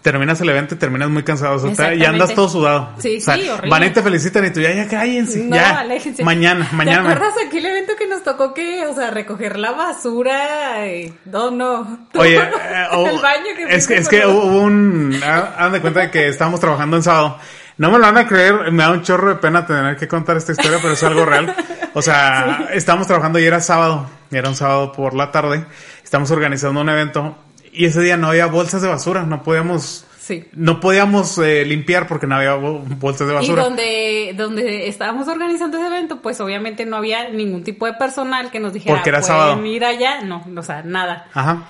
terminas 0.00 0.40
el 0.40 0.48
evento 0.48 0.74
y 0.74 0.78
terminas 0.78 1.10
muy 1.10 1.22
cansado, 1.22 1.56
o 1.56 1.74
sea, 1.74 1.94
y 1.94 2.02
andas 2.06 2.34
todo 2.34 2.48
sudado. 2.48 2.94
Sí, 2.98 3.20
sí, 3.20 3.30
horrible. 3.30 3.68
Van 3.68 3.84
y 3.84 3.90
te 3.90 4.02
felicitan 4.02 4.46
y 4.46 4.50
tú 4.50 4.60
ya, 4.62 4.72
ya 4.72 4.88
cállense, 4.88 5.44
no, 5.44 5.54
ya, 5.54 5.84
mañana, 6.24 6.66
mañana. 6.72 7.06
¿Te 7.06 7.14
acuerdas 7.14 7.34
aquel 7.46 7.66
evento 7.66 7.92
que 7.98 8.08
nos 8.08 8.22
tocó 8.22 8.54
que, 8.54 8.86
o 8.86 8.94
sea, 8.94 9.10
recoger 9.10 9.58
la 9.58 9.72
basura? 9.72 10.86
Y, 10.90 11.12
no, 11.26 11.50
no. 11.50 12.06
Oye, 12.14 12.38
eh, 12.38 12.86
el 12.92 13.20
baño 13.20 13.44
que 13.54 13.76
es 13.76 13.86
que, 13.86 13.98
es 13.98 14.08
que 14.08 14.26
hubo 14.26 14.62
un, 14.62 15.20
hagan 15.22 15.72
de 15.72 15.80
cuenta 15.82 16.00
de 16.00 16.10
que 16.10 16.28
estábamos 16.28 16.58
trabajando 16.58 16.96
en 16.96 17.02
sábado. 17.02 17.38
No 17.76 17.90
me 17.90 17.98
lo 17.98 18.04
van 18.04 18.16
a 18.16 18.26
creer, 18.26 18.72
me 18.72 18.84
da 18.84 18.90
un 18.90 19.02
chorro 19.02 19.28
de 19.28 19.34
pena 19.34 19.66
tener 19.66 19.96
que 19.98 20.08
contar 20.08 20.38
esta 20.38 20.52
historia, 20.52 20.78
pero 20.80 20.94
es 20.94 21.02
algo 21.02 21.26
real. 21.26 21.54
O 21.92 22.00
sea, 22.00 22.68
estábamos 22.72 23.06
trabajando 23.06 23.38
y 23.38 23.44
era 23.44 23.60
sábado, 23.60 24.08
y 24.30 24.36
era 24.38 24.48
un 24.48 24.56
sábado 24.56 24.92
por 24.92 25.12
la 25.12 25.30
tarde, 25.30 25.66
estamos 26.02 26.30
organizando 26.30 26.80
un 26.80 26.88
evento 26.88 27.36
y 27.72 27.86
ese 27.86 28.00
día 28.02 28.16
no 28.16 28.28
había 28.28 28.46
bolsas 28.46 28.82
de 28.82 28.88
basura, 28.88 29.24
no 29.24 29.42
podíamos 29.42 30.04
Sí. 30.22 30.44
No 30.52 30.78
podíamos 30.78 31.36
eh, 31.38 31.64
limpiar 31.64 32.06
porque 32.06 32.28
no 32.28 32.36
había 32.36 32.54
bolsas 32.54 33.26
de 33.26 33.34
basura. 33.34 33.60
Y 33.60 33.64
donde, 33.64 34.34
donde 34.36 34.86
estábamos 34.86 35.26
organizando 35.26 35.78
ese 35.78 35.88
evento, 35.88 36.22
pues 36.22 36.40
obviamente 36.40 36.86
no 36.86 36.96
había 36.96 37.28
ningún 37.30 37.64
tipo 37.64 37.86
de 37.86 37.94
personal 37.94 38.52
que 38.52 38.60
nos 38.60 38.72
dijera, 38.72 38.94
porque 38.94 39.08
era 39.10 39.18
¿pueden 39.18 39.26
sábado. 39.36 39.66
ir 39.66 39.84
allá? 39.84 40.20
No, 40.20 40.44
o 40.56 40.62
sea, 40.62 40.82
nada. 40.84 41.26
Ajá. 41.34 41.64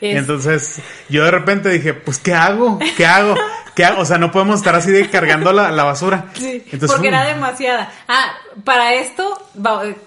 Entonces, 0.00 0.80
yo 1.08 1.24
de 1.24 1.32
repente 1.32 1.70
dije, 1.70 1.92
pues, 1.92 2.18
¿qué 2.18 2.34
hago? 2.34 2.78
¿Qué 2.96 3.04
hago? 3.04 3.34
¿Qué 3.74 3.84
hago? 3.84 4.02
O 4.02 4.04
sea, 4.04 4.18
no 4.18 4.30
podemos 4.30 4.56
estar 4.56 4.76
así 4.76 4.92
de 4.92 5.10
cargando 5.10 5.52
la, 5.52 5.72
la 5.72 5.82
basura. 5.82 6.26
Sí, 6.34 6.62
porque 6.86 7.08
era 7.08 7.26
demasiada. 7.26 7.90
Ah, 8.06 8.30
para 8.62 8.94
esto, 8.94 9.44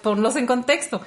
ponlos 0.02 0.36
en 0.36 0.46
contexto. 0.46 1.02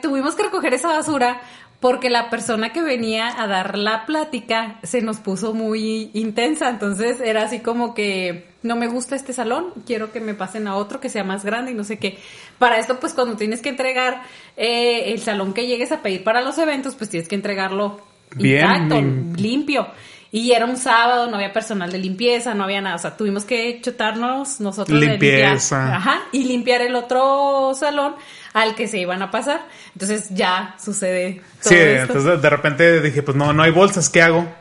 tuvimos 0.00 0.34
que 0.36 0.44
recoger 0.44 0.72
esa 0.72 0.88
basura 0.88 1.42
porque 1.84 2.08
la 2.08 2.30
persona 2.30 2.72
que 2.72 2.80
venía 2.80 3.28
a 3.38 3.46
dar 3.46 3.76
la 3.76 4.06
plática 4.06 4.78
se 4.84 5.02
nos 5.02 5.18
puso 5.18 5.52
muy 5.52 6.08
intensa, 6.14 6.70
entonces 6.70 7.20
era 7.20 7.42
así 7.42 7.58
como 7.58 7.92
que 7.92 8.46
no 8.62 8.74
me 8.74 8.86
gusta 8.86 9.16
este 9.16 9.34
salón, 9.34 9.66
quiero 9.84 10.10
que 10.10 10.18
me 10.18 10.32
pasen 10.32 10.66
a 10.66 10.76
otro 10.76 10.98
que 10.98 11.10
sea 11.10 11.24
más 11.24 11.44
grande 11.44 11.72
y 11.72 11.74
no 11.74 11.84
sé 11.84 11.98
qué. 11.98 12.16
Para 12.58 12.78
esto, 12.78 12.98
pues 13.00 13.12
cuando 13.12 13.36
tienes 13.36 13.60
que 13.60 13.68
entregar 13.68 14.22
eh, 14.56 15.12
el 15.12 15.20
salón 15.20 15.52
que 15.52 15.66
llegues 15.66 15.92
a 15.92 16.00
pedir 16.00 16.24
para 16.24 16.40
los 16.40 16.56
eventos, 16.56 16.94
pues 16.94 17.10
tienes 17.10 17.28
que 17.28 17.34
entregarlo 17.34 18.00
intacto, 18.38 19.02
limpio. 19.36 19.86
Y 20.34 20.50
era 20.50 20.64
un 20.64 20.76
sábado, 20.76 21.30
no 21.30 21.36
había 21.36 21.52
personal 21.52 21.92
de 21.92 21.98
limpieza, 21.98 22.54
no 22.54 22.64
había 22.64 22.80
nada. 22.80 22.96
O 22.96 22.98
sea, 22.98 23.16
tuvimos 23.16 23.44
que 23.44 23.80
chutarnos 23.80 24.58
nosotros 24.58 24.98
limpieza. 24.98 25.76
De 25.76 25.82
limpiar, 25.84 25.96
ajá, 25.96 26.22
y 26.32 26.42
limpiar 26.42 26.80
el 26.80 26.96
otro 26.96 27.70
salón 27.78 28.16
al 28.52 28.74
que 28.74 28.88
se 28.88 28.98
iban 28.98 29.22
a 29.22 29.30
pasar. 29.30 29.60
Entonces 29.92 30.30
ya 30.30 30.74
sucede 30.84 31.40
todo 31.62 31.70
Sí, 31.70 31.76
entonces 31.78 32.42
de 32.42 32.50
repente 32.50 33.00
dije, 33.00 33.22
pues 33.22 33.36
no, 33.36 33.52
no 33.52 33.62
hay 33.62 33.70
bolsas, 33.70 34.10
¿qué 34.10 34.22
hago? 34.22 34.52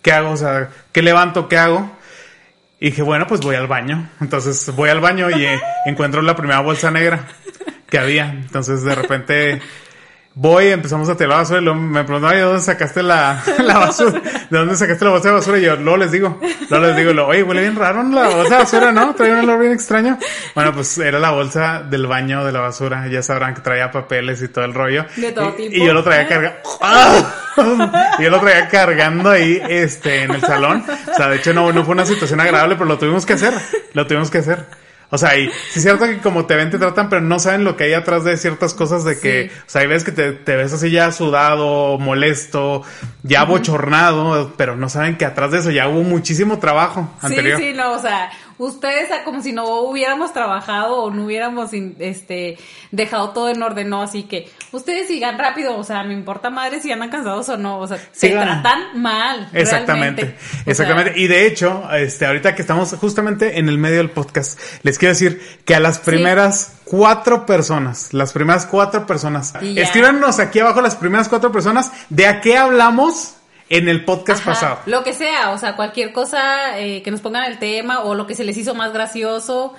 ¿Qué 0.00 0.10
hago? 0.10 0.30
O 0.30 0.36
sea, 0.38 0.70
¿qué 0.90 1.02
levanto? 1.02 1.50
¿Qué 1.50 1.58
hago? 1.58 1.90
Y 2.80 2.86
dije, 2.86 3.02
bueno, 3.02 3.26
pues 3.26 3.42
voy 3.42 3.56
al 3.56 3.66
baño. 3.66 4.08
Entonces 4.22 4.74
voy 4.74 4.88
al 4.88 5.00
baño 5.00 5.28
y 5.28 5.44
eh, 5.44 5.60
encuentro 5.84 6.22
la 6.22 6.34
primera 6.34 6.60
bolsa 6.60 6.90
negra 6.90 7.28
que 7.90 7.98
había. 7.98 8.30
Entonces 8.30 8.84
de 8.84 8.94
repente 8.94 9.60
voy, 10.34 10.68
empezamos 10.68 11.08
a 11.08 11.16
tirar 11.16 11.30
la 11.30 11.36
basura 11.36 11.60
y 11.60 11.64
luego 11.64 11.80
me 11.80 12.04
preguntaron, 12.04 12.36
¿de 12.36 12.44
dónde 12.44 12.62
sacaste 12.62 13.02
la, 13.02 13.42
la, 13.58 13.78
basura? 13.78 14.20
¿De 14.48 14.58
dónde 14.58 14.76
sacaste 14.76 15.04
la 15.04 15.10
bolsa 15.10 15.28
de 15.28 15.34
basura? 15.34 15.58
Y 15.58 15.62
yo 15.62 15.76
luego 15.76 15.96
les 15.96 16.12
digo, 16.12 16.40
luego 16.68 16.86
les 16.86 16.96
digo, 16.96 17.26
oye, 17.26 17.42
huele 17.42 17.62
bien 17.62 17.76
raro 17.76 18.02
la 18.02 18.28
bolsa 18.28 18.54
de 18.54 18.62
basura, 18.62 18.92
¿no? 18.92 19.14
Trae 19.14 19.32
un 19.32 19.40
olor 19.40 19.60
bien 19.60 19.72
extraño. 19.72 20.18
Bueno, 20.54 20.72
pues 20.72 20.96
era 20.98 21.18
la 21.18 21.30
bolsa 21.30 21.82
del 21.82 22.06
baño 22.06 22.44
de 22.44 22.52
la 22.52 22.60
basura. 22.60 23.06
Ya 23.08 23.22
sabrán 23.22 23.54
que 23.54 23.60
traía 23.60 23.90
papeles 23.90 24.42
y 24.42 24.48
todo 24.48 24.64
el 24.64 24.74
rollo. 24.74 25.04
De 25.16 25.32
todo 25.32 25.54
y, 25.58 25.68
tipo. 25.68 25.76
Y 25.82 25.86
yo 25.86 25.92
lo 25.92 26.02
traía 26.02 26.28
cargando. 26.28 26.58
y 28.18 28.22
yo 28.22 28.30
lo 28.30 28.40
traía 28.40 28.68
cargando 28.68 29.30
ahí, 29.30 29.60
este, 29.68 30.22
en 30.22 30.30
el 30.32 30.40
salón. 30.40 30.84
O 31.10 31.14
sea, 31.14 31.28
de 31.28 31.36
hecho 31.36 31.52
no, 31.52 31.72
no 31.72 31.84
fue 31.84 31.94
una 31.94 32.06
situación 32.06 32.40
agradable, 32.40 32.76
pero 32.76 32.86
lo 32.86 32.98
tuvimos 32.98 33.26
que 33.26 33.34
hacer. 33.34 33.54
Lo 33.92 34.06
tuvimos 34.06 34.30
que 34.30 34.38
hacer. 34.38 34.66
O 35.10 35.18
sea, 35.18 35.36
y 35.36 35.48
sí 35.48 35.78
es 35.78 35.82
cierto 35.82 36.04
que 36.04 36.18
como 36.18 36.46
te 36.46 36.54
ven, 36.54 36.70
te 36.70 36.78
tratan, 36.78 37.08
pero 37.08 37.20
no 37.20 37.40
saben 37.40 37.64
lo 37.64 37.76
que 37.76 37.84
hay 37.84 37.94
atrás 37.94 38.22
de 38.22 38.36
ciertas 38.36 38.74
cosas 38.74 39.04
de 39.04 39.18
que, 39.18 39.50
o 39.66 39.70
sea, 39.70 39.82
hay 39.82 39.88
veces 39.88 40.04
que 40.04 40.12
te, 40.12 40.56
ves 40.56 40.72
así 40.72 40.90
ya 40.90 41.10
sudado, 41.10 41.98
molesto, 41.98 42.82
ya 43.24 43.44
bochornado, 43.44 44.54
pero 44.56 44.76
no 44.76 44.88
saben 44.88 45.16
que 45.16 45.24
atrás 45.24 45.50
de 45.50 45.58
eso 45.58 45.72
ya 45.72 45.88
hubo 45.88 46.02
muchísimo 46.04 46.60
trabajo 46.60 47.12
anterior. 47.20 47.58
Sí, 47.58 47.70
sí, 47.70 47.72
no, 47.74 47.92
o 47.92 47.98
sea, 47.98 48.30
ustedes 48.60 49.08
como 49.24 49.42
si 49.42 49.52
no 49.52 49.80
hubiéramos 49.80 50.34
trabajado 50.34 51.04
o 51.04 51.10
no 51.10 51.24
hubiéramos 51.24 51.70
este 51.72 52.58
dejado 52.90 53.30
todo 53.30 53.48
en 53.48 53.62
orden, 53.62 53.88
no, 53.88 54.02
así 54.02 54.24
que 54.24 54.50
ustedes 54.70 55.08
sigan 55.08 55.38
rápido, 55.38 55.76
o 55.78 55.82
sea, 55.82 56.04
me 56.04 56.12
importa 56.12 56.50
madre 56.50 56.80
si 56.80 56.92
andan 56.92 57.08
cansados 57.08 57.48
o 57.48 57.56
no, 57.56 57.78
o 57.78 57.86
sea, 57.86 57.98
se 58.12 58.30
tratan 58.30 59.00
mal. 59.00 59.48
Exactamente, 59.54 60.36
exactamente. 60.66 61.18
y 61.18 61.26
de 61.26 61.46
hecho, 61.46 61.90
este, 61.92 62.26
ahorita 62.26 62.54
que 62.54 62.60
estamos 62.60 62.94
justamente 62.96 63.58
en 63.58 63.70
el 63.70 63.78
medio 63.78 63.96
del 63.96 64.10
podcast, 64.10 64.60
les 64.82 64.98
quiero 64.98 65.14
decir 65.14 65.40
que 65.64 65.74
a 65.74 65.80
las 65.80 65.98
primeras 65.98 66.80
cuatro 66.84 67.46
personas, 67.46 68.12
las 68.12 68.34
primeras 68.34 68.66
cuatro 68.66 69.06
personas, 69.06 69.54
escríbanos 69.62 70.38
aquí 70.38 70.60
abajo 70.60 70.82
las 70.82 70.96
primeras 70.96 71.30
cuatro 71.30 71.50
personas 71.50 71.90
de 72.10 72.26
a 72.26 72.42
qué 72.42 72.58
hablamos 72.58 73.36
en 73.70 73.88
el 73.88 74.04
podcast 74.04 74.44
pasado. 74.44 74.80
Lo 74.86 75.02
que 75.02 75.14
sea, 75.14 75.50
o 75.52 75.58
sea, 75.58 75.76
cualquier 75.76 76.12
cosa 76.12 76.78
eh, 76.78 77.02
que 77.02 77.10
nos 77.10 77.20
pongan 77.20 77.44
el 77.44 77.58
tema 77.58 78.00
o 78.00 78.14
lo 78.14 78.26
que 78.26 78.34
se 78.34 78.44
les 78.44 78.56
hizo 78.56 78.74
más 78.74 78.92
gracioso. 78.92 79.74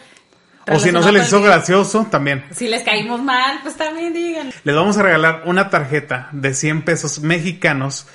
O 0.71 0.79
si 0.79 0.91
no 0.91 1.03
se 1.03 1.11
les 1.11 1.27
hizo 1.27 1.41
gracioso, 1.41 2.07
también. 2.09 2.45
Si 2.51 2.67
les 2.67 2.83
caímos 2.83 3.21
mal, 3.21 3.59
pues 3.63 3.75
también 3.75 4.13
digan. 4.13 4.53
Les 4.63 4.75
vamos 4.75 4.97
a 4.97 5.03
regalar 5.03 5.43
una 5.45 5.69
tarjeta 5.69 6.29
de 6.31 6.53
100 6.53 6.83
pesos 6.83 7.19
mexicanos 7.19 8.07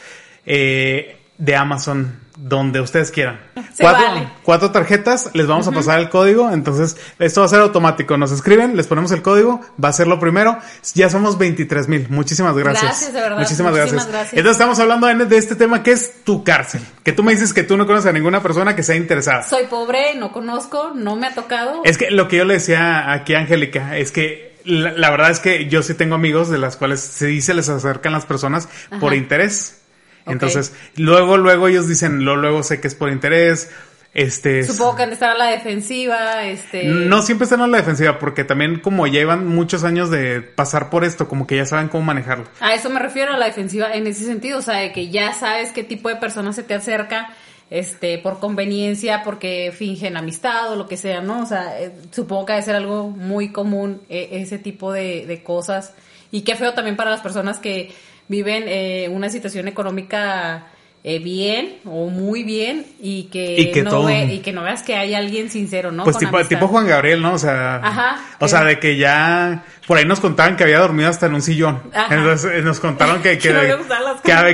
eh, 0.47 1.21
de 1.37 1.57
Amazon 1.57 2.21
donde 2.37 2.81
ustedes 2.81 3.11
quieran. 3.11 3.41
cuatro, 3.81 4.31
cuatro 4.43 4.71
tarjetas, 4.71 5.31
les 5.35 5.47
vamos 5.47 5.67
a 5.67 5.73
pasar 5.73 5.99
el 5.99 6.09
código, 6.09 6.51
entonces 6.51 6.97
esto 7.19 7.41
va 7.41 7.47
a 7.47 7.49
ser 7.51 7.61
automático. 7.61 8.17
Nos 8.17 8.33
escriben, 8.33 8.77
les 8.77 8.87
ponemos 8.87 9.11
el 9.13 9.23
código, 9.23 9.61
va 9.83 9.89
a 9.89 9.93
ser 9.93 10.07
lo 10.07 10.21
primero. 10.21 10.59
Ya 10.95 11.11
somos 11.11 11.39
23 11.39 11.89
mil. 11.89 12.07
Muchísimas 12.11 12.57
gracias. 12.57 12.83
Gracias, 12.83 13.13
de 13.13 13.21
verdad. 13.21 13.39
Muchísimas, 13.39 13.75
gracias. 13.75 14.33
Entonces 14.33 14.53
estamos 14.53 14.79
hablando 14.79 15.07
de 15.07 15.37
este 15.37 15.57
tema 15.57 15.83
que 15.83 15.93
es 15.93 16.25
tu 16.25 16.45
cárcel. 16.45 16.81
Que 17.03 17.13
tú 17.13 17.23
me 17.23 17.33
dices 17.33 17.53
que 17.53 17.63
tú 17.63 17.77
no 17.77 17.87
conoces 17.87 18.11
a 18.11 18.13
ninguna 18.13 18.43
persona 18.43 18.77
que 18.77 18.83
sea 18.83 18.97
interesada. 18.97 19.43
Soy 19.43 19.67
pobre, 19.67 20.15
no 20.17 20.33
conozco, 20.33 20.93
no 20.95 21.17
me 21.17 21.27
ha 21.27 21.35
tocado. 21.35 21.83
Es 21.85 21.99
que 21.99 22.11
lo 22.11 22.29
que 22.29 22.37
yo 22.37 22.45
le 22.45 22.55
decía 22.55 23.13
aquí 23.13 23.35
a 23.35 23.41
Angélica 23.41 23.97
es 23.97 24.13
que 24.13 24.57
la, 24.65 25.11
verdad 25.11 25.31
es 25.31 25.39
que 25.39 25.69
yo 25.69 25.83
sí 25.83 25.95
tengo 25.95 26.17
amigos 26.17 26.49
de 26.51 26.59
las 26.59 26.77
cuales 26.77 27.01
sí 27.01 27.41
se 27.41 27.55
les 27.55 27.69
acercan 27.69 28.13
las 28.13 28.27
personas 28.27 28.69
por 29.01 29.15
interés. 29.15 29.83
Entonces, 30.27 30.75
luego, 30.97 31.37
luego 31.37 31.69
ellos 31.69 31.89
dicen, 31.89 32.25
lo, 32.25 32.37
luego 32.37 32.63
sé 32.63 32.81
que 32.81 32.89
es 32.89 32.95
por 32.95 33.11
interés. 33.11 33.71
Este, 34.17 34.65
Supongo 34.65 34.97
que 34.97 35.03
han 35.03 35.11
de 35.11 35.15
estar 35.15 35.33
a 35.33 35.37
la 35.37 35.51
defensiva, 35.51 36.43
este... 36.45 36.85
No 36.85 37.21
siempre 37.21 37.45
están 37.45 37.61
a 37.61 37.67
la 37.67 37.77
defensiva, 37.77 38.19
porque 38.19 38.45
también 38.45 38.81
como 38.81 39.07
llevan 39.07 39.47
muchos 39.47 39.85
años 39.85 40.11
de 40.11 40.41
pasar 40.41 40.89
por 40.89 41.05
esto, 41.05 41.29
como 41.29 41.47
que 41.47 41.57
ya 41.57 41.67
saben 41.67 41.89
cómo 41.89 42.03
manejarlo. 42.03 42.47
A 42.61 42.73
eso 42.73 42.89
me 42.89 42.99
refiero 42.99 43.35
a 43.35 43.37
la 43.37 43.45
defensiva 43.45 43.93
en 43.93 44.07
ese 44.07 44.25
sentido, 44.25 44.61
o 44.61 44.63
sea, 44.63 44.77
de 44.77 44.93
que 44.93 45.11
ya 45.11 45.35
sabes 45.35 45.71
qué 45.73 45.85
tipo 45.85 46.09
de 46.09 46.17
persona 46.17 46.55
se 46.55 46.63
te 46.63 46.73
acerca, 46.73 47.29
este, 47.69 48.17
por 48.17 48.39
conveniencia, 48.39 49.23
porque 49.23 49.71
fingen 49.77 50.17
amistad 50.17 50.73
o 50.73 50.77
lo 50.77 50.89
que 50.89 50.97
sea, 50.97 51.21
¿no? 51.21 51.43
O 51.43 51.47
sea, 51.47 51.79
eh, 51.79 51.93
supongo 52.11 52.47
que 52.47 52.53
debe 52.55 52.65
ser 52.65 52.77
algo 52.77 53.11
muy 53.11 53.53
común 53.53 54.01
eh, 54.09 54.29
ese 54.33 54.57
tipo 54.57 54.93
de, 54.93 55.27
de 55.27 55.43
cosas. 55.43 55.93
Y 56.31 56.41
qué 56.41 56.57
feo 56.57 56.73
también 56.73 56.97
para 56.97 57.11
las 57.11 57.21
personas 57.21 57.59
que 57.59 57.93
viven 58.29 58.65
eh, 58.67 59.09
una 59.11 59.31
situación 59.31 59.69
económica 59.69 60.67
eh, 61.09 61.21
bien 61.21 61.77
o 61.85 62.09
muy 62.09 62.43
bien 62.43 62.85
y 62.99 63.29
que, 63.31 63.85
no 63.85 64.11
y 64.11 64.41
que 64.41 64.53
no 64.53 64.65
veas 64.65 64.83
que 64.83 64.97
hay 64.97 65.15
alguien 65.15 65.51
sincero, 65.51 65.93
¿no? 65.93 66.03
Pues 66.03 66.19
tipo, 66.19 66.45
tipo, 66.47 66.67
Juan 66.67 66.89
Gabriel, 66.89 67.23
¿no? 67.23 67.35
O 67.35 67.39
sea, 67.39 67.77
Ajá, 67.77 68.21
o 68.41 68.49
sea, 68.49 68.65
de 68.65 68.81
que 68.81 68.97
ya 68.97 69.63
por 69.87 69.99
ahí 69.99 70.05
nos 70.05 70.19
contaban 70.19 70.57
que 70.57 70.65
había 70.65 70.81
dormido 70.81 71.09
hasta 71.09 71.27
en 71.27 71.35
un 71.35 71.43
sillón. 71.43 71.81
Entonces 72.11 72.51
eh, 72.53 72.63
nos 72.63 72.81
contaron 72.81 73.23
que, 73.23 73.39
que, 73.39 73.53
no 73.53 73.63
le 73.63 73.69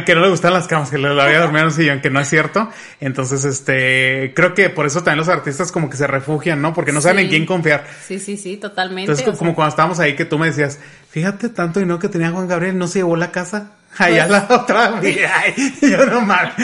que, 0.04 0.14
no 0.14 0.20
le 0.20 0.28
gustan 0.28 0.52
las 0.52 0.66
camas, 0.66 0.90
que 0.90 0.98
le, 0.98 1.08
había 1.08 1.38
dormido 1.40 1.60
en 1.60 1.66
un 1.68 1.72
sillón, 1.72 2.00
que 2.02 2.10
no 2.10 2.20
es 2.20 2.28
cierto. 2.28 2.68
Entonces, 3.00 3.46
este, 3.46 4.34
creo 4.36 4.52
que 4.52 4.68
por 4.68 4.84
eso 4.84 4.98
también 5.02 5.20
los 5.20 5.28
artistas 5.30 5.72
como 5.72 5.88
que 5.88 5.96
se 5.96 6.06
refugian, 6.06 6.60
¿no? 6.60 6.74
Porque 6.74 6.92
no 6.92 7.00
saben 7.00 7.20
en 7.20 7.28
quién 7.30 7.46
confiar. 7.46 7.86
Sí, 8.06 8.18
sí, 8.18 8.36
sí, 8.36 8.58
totalmente. 8.58 9.10
Entonces, 9.10 9.38
como 9.38 9.54
cuando 9.54 9.70
estábamos 9.70 10.00
ahí 10.00 10.16
que 10.16 10.26
tú 10.26 10.38
me 10.38 10.48
decías, 10.48 10.78
fíjate 11.08 11.48
tanto 11.48 11.80
y 11.80 11.86
no 11.86 11.98
que 11.98 12.10
tenía 12.10 12.30
Juan 12.30 12.46
Gabriel, 12.46 12.76
no 12.76 12.88
se 12.88 12.98
llevó 12.98 13.16
la 13.16 13.30
casa. 13.30 13.70
Allá 13.98 14.26
pues, 14.26 14.30
la 14.30 14.56
otra, 14.56 15.00
ay, 15.02 15.74
yo 15.82 16.06
no 16.06 16.20
mal. 16.22 16.54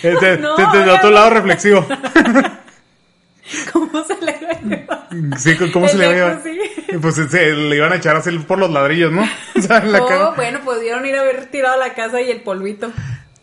Te, 0.00 0.38
no, 0.38 0.54
te, 0.54 0.90
otro 0.90 1.10
lado 1.10 1.30
reflexivo. 1.30 1.86
¿Cómo 3.72 4.04
se 4.04 4.16
le 4.20 4.38
iba 4.40 4.94
a 4.94 5.38
Sí, 5.38 5.56
¿cómo 5.72 5.88
se 5.88 5.98
le 5.98 6.16
iba 6.16 6.28
a 6.28 6.40
Pues 7.00 7.16
se, 7.16 7.52
le 7.52 7.76
iban 7.76 7.92
a 7.92 7.96
echar 7.96 8.16
así 8.16 8.30
por 8.38 8.58
los 8.58 8.70
ladrillos, 8.70 9.12
¿no? 9.12 9.22
O 9.56 9.60
sea, 9.60 9.78
en 9.78 9.92
la 9.92 10.02
oh, 10.02 10.34
bueno, 10.36 10.60
pudieron 10.60 11.04
ir 11.04 11.16
a 11.16 11.20
haber 11.20 11.46
tirado 11.46 11.78
la 11.78 11.94
casa 11.94 12.20
y 12.20 12.30
el 12.30 12.42
polvito. 12.42 12.92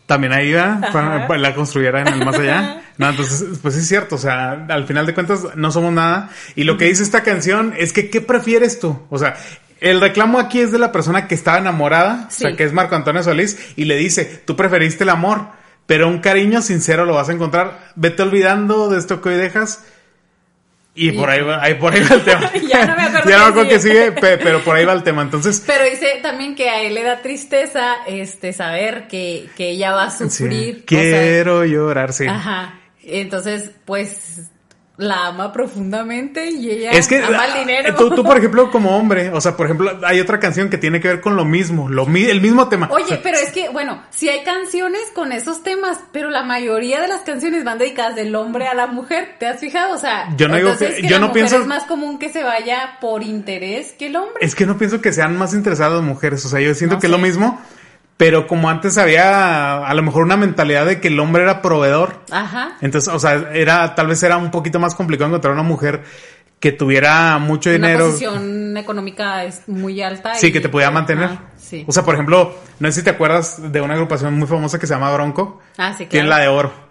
También 0.06 0.32
ahí 0.32 0.54
va, 0.54 0.80
para, 0.94 1.38
la 1.38 1.54
construyera 1.54 2.00
en 2.02 2.08
el 2.08 2.26
más 2.26 2.40
allá. 2.40 2.82
No, 2.98 3.10
entonces, 3.10 3.60
pues 3.62 3.76
es 3.76 3.86
cierto, 3.86 4.16
o 4.16 4.18
sea, 4.18 4.66
al 4.70 4.88
final 4.88 5.06
de 5.06 5.14
cuentas 5.14 5.44
no 5.56 5.70
somos 5.70 5.92
nada. 5.92 6.30
Y 6.56 6.64
lo 6.64 6.78
que 6.78 6.86
dice 6.86 7.04
esta 7.04 7.24
canción 7.24 7.74
es 7.78 7.92
que, 7.92 8.10
¿qué 8.10 8.22
prefieres 8.22 8.80
tú? 8.80 8.98
O 9.10 9.18
sea, 9.18 9.36
el 9.80 10.02
reclamo 10.02 10.40
aquí 10.40 10.60
es 10.62 10.72
de 10.72 10.80
la 10.80 10.92
persona 10.92 11.28
que 11.28 11.36
estaba 11.36 11.58
enamorada, 11.58 12.26
o 12.28 12.32
sea, 12.32 12.56
que 12.56 12.64
es 12.64 12.74
Marco 12.74 12.96
Antonio 12.96 13.24
Solís, 13.24 13.74
y 13.76 13.86
le 13.86 13.96
dice, 13.96 14.26
tú 14.46 14.56
preferiste 14.56 15.04
el 15.04 15.10
amor, 15.10 15.48
pero 15.86 16.08
un 16.08 16.20
cariño 16.20 16.62
sincero 16.62 17.06
lo 17.06 17.14
vas 17.14 17.30
a 17.30 17.34
encontrar. 17.34 17.92
Vete 17.96 18.24
olvidando 18.24 18.90
de 18.90 19.00
esto 19.00 19.22
que 19.22 19.30
hoy 19.30 19.36
dejas. 19.36 19.86
Y, 20.94 21.12
por 21.12 21.30
ahí 21.30 21.42
va, 21.42 21.62
ahí 21.64 21.76
por 21.76 21.94
ahí 21.94 22.02
va 22.02 22.16
el 22.16 22.24
tema. 22.24 22.52
ya 22.68 22.86
no 22.88 22.96
me 22.96 23.04
acuerdo. 23.04 23.30
ya 23.30 23.38
no 23.38 23.44
me 23.44 23.50
acuerdo 23.52 23.70
que 23.70 23.80
sigue, 23.80 24.12
pero 24.12 24.64
por 24.64 24.76
ahí 24.76 24.84
va 24.84 24.94
el 24.94 25.04
tema. 25.04 25.22
Entonces. 25.22 25.64
Pero 25.66 25.86
dice 25.86 26.20
también 26.24 26.56
que 26.56 26.70
a 26.70 26.82
él 26.82 26.96
le 26.96 27.04
da 27.04 27.22
tristeza 27.22 27.98
este 28.08 28.52
saber 28.52 29.08
que, 29.08 29.48
que 29.56 29.70
ella 29.70 29.94
va 29.94 30.06
a 30.06 30.12
sufrir. 30.12 30.84
Quiero 30.86 31.64
llorar, 31.66 32.14
sí. 32.14 32.26
Ajá. 32.28 32.80
Entonces, 33.04 33.72
pues 33.86 34.50
la 34.98 35.28
ama 35.28 35.54
profundamente 35.54 36.50
y 36.50 36.72
ella 36.72 36.92
es 36.92 37.08
que, 37.08 37.24
ama 37.24 37.46
el 37.46 37.66
dinero. 37.66 37.96
Tú, 37.96 38.24
por 38.24 38.38
ejemplo, 38.38 38.72
como 38.72 38.98
hombre, 38.98 39.30
o 39.30 39.40
sea, 39.40 39.56
por 39.56 39.68
ejemplo, 39.68 40.00
hay 40.04 40.20
otra 40.20 40.40
canción 40.40 40.70
que 40.70 40.78
tiene 40.78 41.00
que 41.00 41.08
ver 41.08 41.22
con 41.22 41.36
lo 41.36 41.46
mismo, 41.46 41.88
lo 41.88 42.08
el 42.08 42.42
mismo 42.42 42.68
tema. 42.68 42.90
Oye, 42.92 43.20
pero 43.22 43.38
es 43.38 43.52
que, 43.52 43.70
bueno, 43.70 44.02
sí 44.10 44.28
hay 44.28 44.44
canciones 44.44 45.02
con 45.14 45.32
esos 45.32 45.62
temas, 45.62 46.00
pero 46.12 46.30
la 46.30 46.44
mayoría 46.44 47.00
de 47.00 47.08
las 47.08 47.22
canciones 47.22 47.64
van 47.64 47.78
dedicadas 47.78 48.16
del 48.16 48.36
hombre 48.36 48.68
a 48.68 48.74
la 48.74 48.88
mujer. 48.88 49.36
¿Te 49.40 49.46
has 49.46 49.60
fijado? 49.60 49.94
O 49.94 50.00
sea, 50.00 50.36
yo 50.36 50.48
no 50.48 50.56
digo 50.56 50.76
que, 50.78 51.02
yo 51.08 51.20
no 51.20 51.32
pienso 51.32 51.60
es 51.60 51.68
más 51.68 51.84
común 51.84 52.18
que 52.18 52.30
se 52.30 52.44
vaya 52.44 52.98
por 53.00 53.22
interés 53.24 53.94
que 53.94 54.08
el 54.08 54.16
hombre. 54.16 54.36
Es 54.42 54.56
que 54.56 54.66
no 54.66 54.78
pienso 54.78 55.00
que 55.00 55.14
sean 55.14 55.38
más 55.38 55.54
interesadas 55.54 56.02
mujeres, 56.02 56.44
o 56.46 56.50
sea, 56.50 56.60
yo 56.60 56.74
siento 56.74 56.98
que 56.98 57.08
es 57.08 57.12
lo 57.12 57.20
mismo 57.20 57.62
pero 58.18 58.48
como 58.48 58.70
antes 58.70 58.98
había 58.98 59.86
a 59.88 59.94
lo 59.94 60.02
mejor 60.04 60.24
una 60.24 60.38
mentalidad 60.38 60.86
de 60.86 61.00
que 61.00 61.08
el 61.08 61.20
hombre 61.20 61.44
era 61.44 61.62
proveedor. 61.62 62.22
Ajá. 62.32 62.78
Entonces, 62.82 63.14
o 63.14 63.20
sea, 63.20 63.50
era, 63.54 63.94
tal 63.94 64.08
vez 64.08 64.22
era 64.24 64.38
un 64.38 64.52
poquito 64.52 64.80
más 64.80 64.96
complicado 64.96 65.30
encontrar 65.30 65.54
una 65.54 65.64
mujer 65.64 66.04
que 66.60 66.72
tuviera 66.72 67.38
mucho 67.38 67.70
dinero. 67.70 68.06
Una 68.06 68.14
posición 68.14 68.78
económica 68.78 69.44
es 69.44 69.68
muy 69.68 70.02
alta. 70.02 70.34
Sí, 70.34 70.52
que 70.52 70.60
te 70.60 70.70
podía 70.70 70.90
mantener. 70.90 71.30
sí. 71.58 71.86
O 71.88 71.92
sea, 71.92 72.04
por 72.04 72.16
ejemplo, 72.16 72.56
no 72.80 72.88
sé 72.88 73.00
si 73.00 73.04
te 73.04 73.12
acuerdas 73.12 73.72
de 73.72 73.82
una 73.82 73.94
agrupación 73.94 74.38
muy 74.38 74.48
famosa 74.48 74.80
que 74.80 74.88
se 74.88 74.96
llama 74.96 75.14
Bronco. 75.14 75.62
Ah, 75.78 75.94
sí, 75.94 76.08
claro. 76.08 76.10
Que 76.10 76.20
es 76.20 76.26
la 76.26 76.40
de 76.40 76.48
oro. 76.48 76.87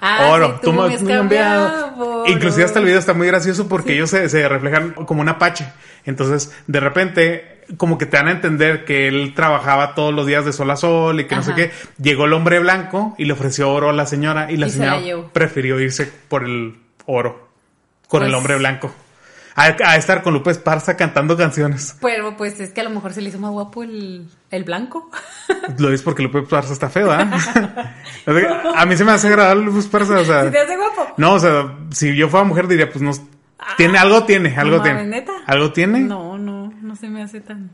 Ah, 0.00 0.28
oro. 0.30 0.60
tú, 0.62 0.72
me 0.72 0.94
has 0.94 1.02
cambiado. 1.02 2.26
Inclusive 2.26 2.64
hasta 2.64 2.78
el 2.78 2.84
video 2.84 2.98
está 2.98 3.14
muy 3.14 3.26
gracioso 3.26 3.68
porque 3.68 3.94
ellos 3.94 4.10
se, 4.10 4.28
se 4.28 4.48
reflejan 4.48 4.92
como 4.92 5.20
un 5.20 5.28
apache. 5.28 5.66
Entonces, 6.04 6.56
de 6.66 6.80
repente, 6.80 7.58
como 7.76 7.98
que 7.98 8.06
te 8.06 8.16
dan 8.16 8.28
a 8.28 8.32
entender 8.32 8.84
que 8.84 9.08
él 9.08 9.34
trabajaba 9.34 9.94
todos 9.94 10.14
los 10.14 10.26
días 10.26 10.44
de 10.44 10.52
sol 10.52 10.70
a 10.70 10.76
sol 10.76 11.20
y 11.20 11.26
que 11.26 11.36
no 11.36 11.42
sé 11.42 11.54
qué. 11.54 11.70
Llegó 12.00 12.24
el 12.24 12.32
hombre 12.32 12.58
blanco 12.60 13.14
y 13.18 13.24
le 13.24 13.32
ofreció 13.32 13.70
oro 13.70 13.90
a 13.90 13.92
la 13.92 14.06
señora 14.06 14.50
y 14.50 14.56
la 14.56 14.68
señora 14.68 15.00
prefirió 15.32 15.78
irse 15.80 16.10
por 16.28 16.44
el 16.44 16.78
oro 17.06 17.48
con 18.08 18.22
el 18.22 18.30
pues 18.30 18.38
hombre 18.38 18.56
blanco. 18.56 18.94
A, 19.60 19.96
estar 19.96 20.22
con 20.22 20.34
Lupe 20.34 20.50
Esparza 20.50 20.96
cantando 20.96 21.36
canciones. 21.36 21.96
Pero 22.00 22.36
pues 22.36 22.60
es 22.60 22.70
que 22.70 22.80
a 22.80 22.84
lo 22.84 22.90
mejor 22.90 23.12
se 23.12 23.20
le 23.20 23.30
hizo 23.30 23.38
más 23.38 23.50
guapo 23.50 23.82
el, 23.82 24.28
el 24.50 24.64
blanco. 24.64 25.10
Lo 25.78 25.90
dices 25.90 26.02
porque 26.02 26.22
Lupe 26.22 26.40
Esparza 26.40 26.72
está 26.72 26.88
feo, 26.88 27.10
¿ah? 27.10 27.28
a 28.76 28.86
mí 28.86 28.96
se 28.96 29.04
me 29.04 29.12
hace 29.12 29.28
agradable 29.28 29.64
Lupe 29.64 29.80
Esparza, 29.80 30.20
o 30.20 30.24
sea. 30.24 30.44
¿Si 30.44 30.50
te 30.50 30.60
hace 30.60 30.76
guapo? 30.76 31.14
No, 31.16 31.34
o 31.34 31.38
sea, 31.38 31.76
si 31.90 32.14
yo 32.14 32.28
fuera 32.28 32.44
mujer 32.44 32.68
diría, 32.68 32.88
pues 32.88 33.02
no. 33.02 33.10
tiene, 33.76 33.98
algo 33.98 34.24
tiene, 34.24 34.56
algo 34.56 34.80
tiene. 34.80 35.04
¿neta? 35.04 35.32
¿Algo 35.46 35.72
tiene? 35.72 36.00
No, 36.00 36.38
no 36.38 36.58
no 36.82 36.96
se 36.96 37.08
me 37.08 37.22
hace 37.22 37.40
tan... 37.40 37.70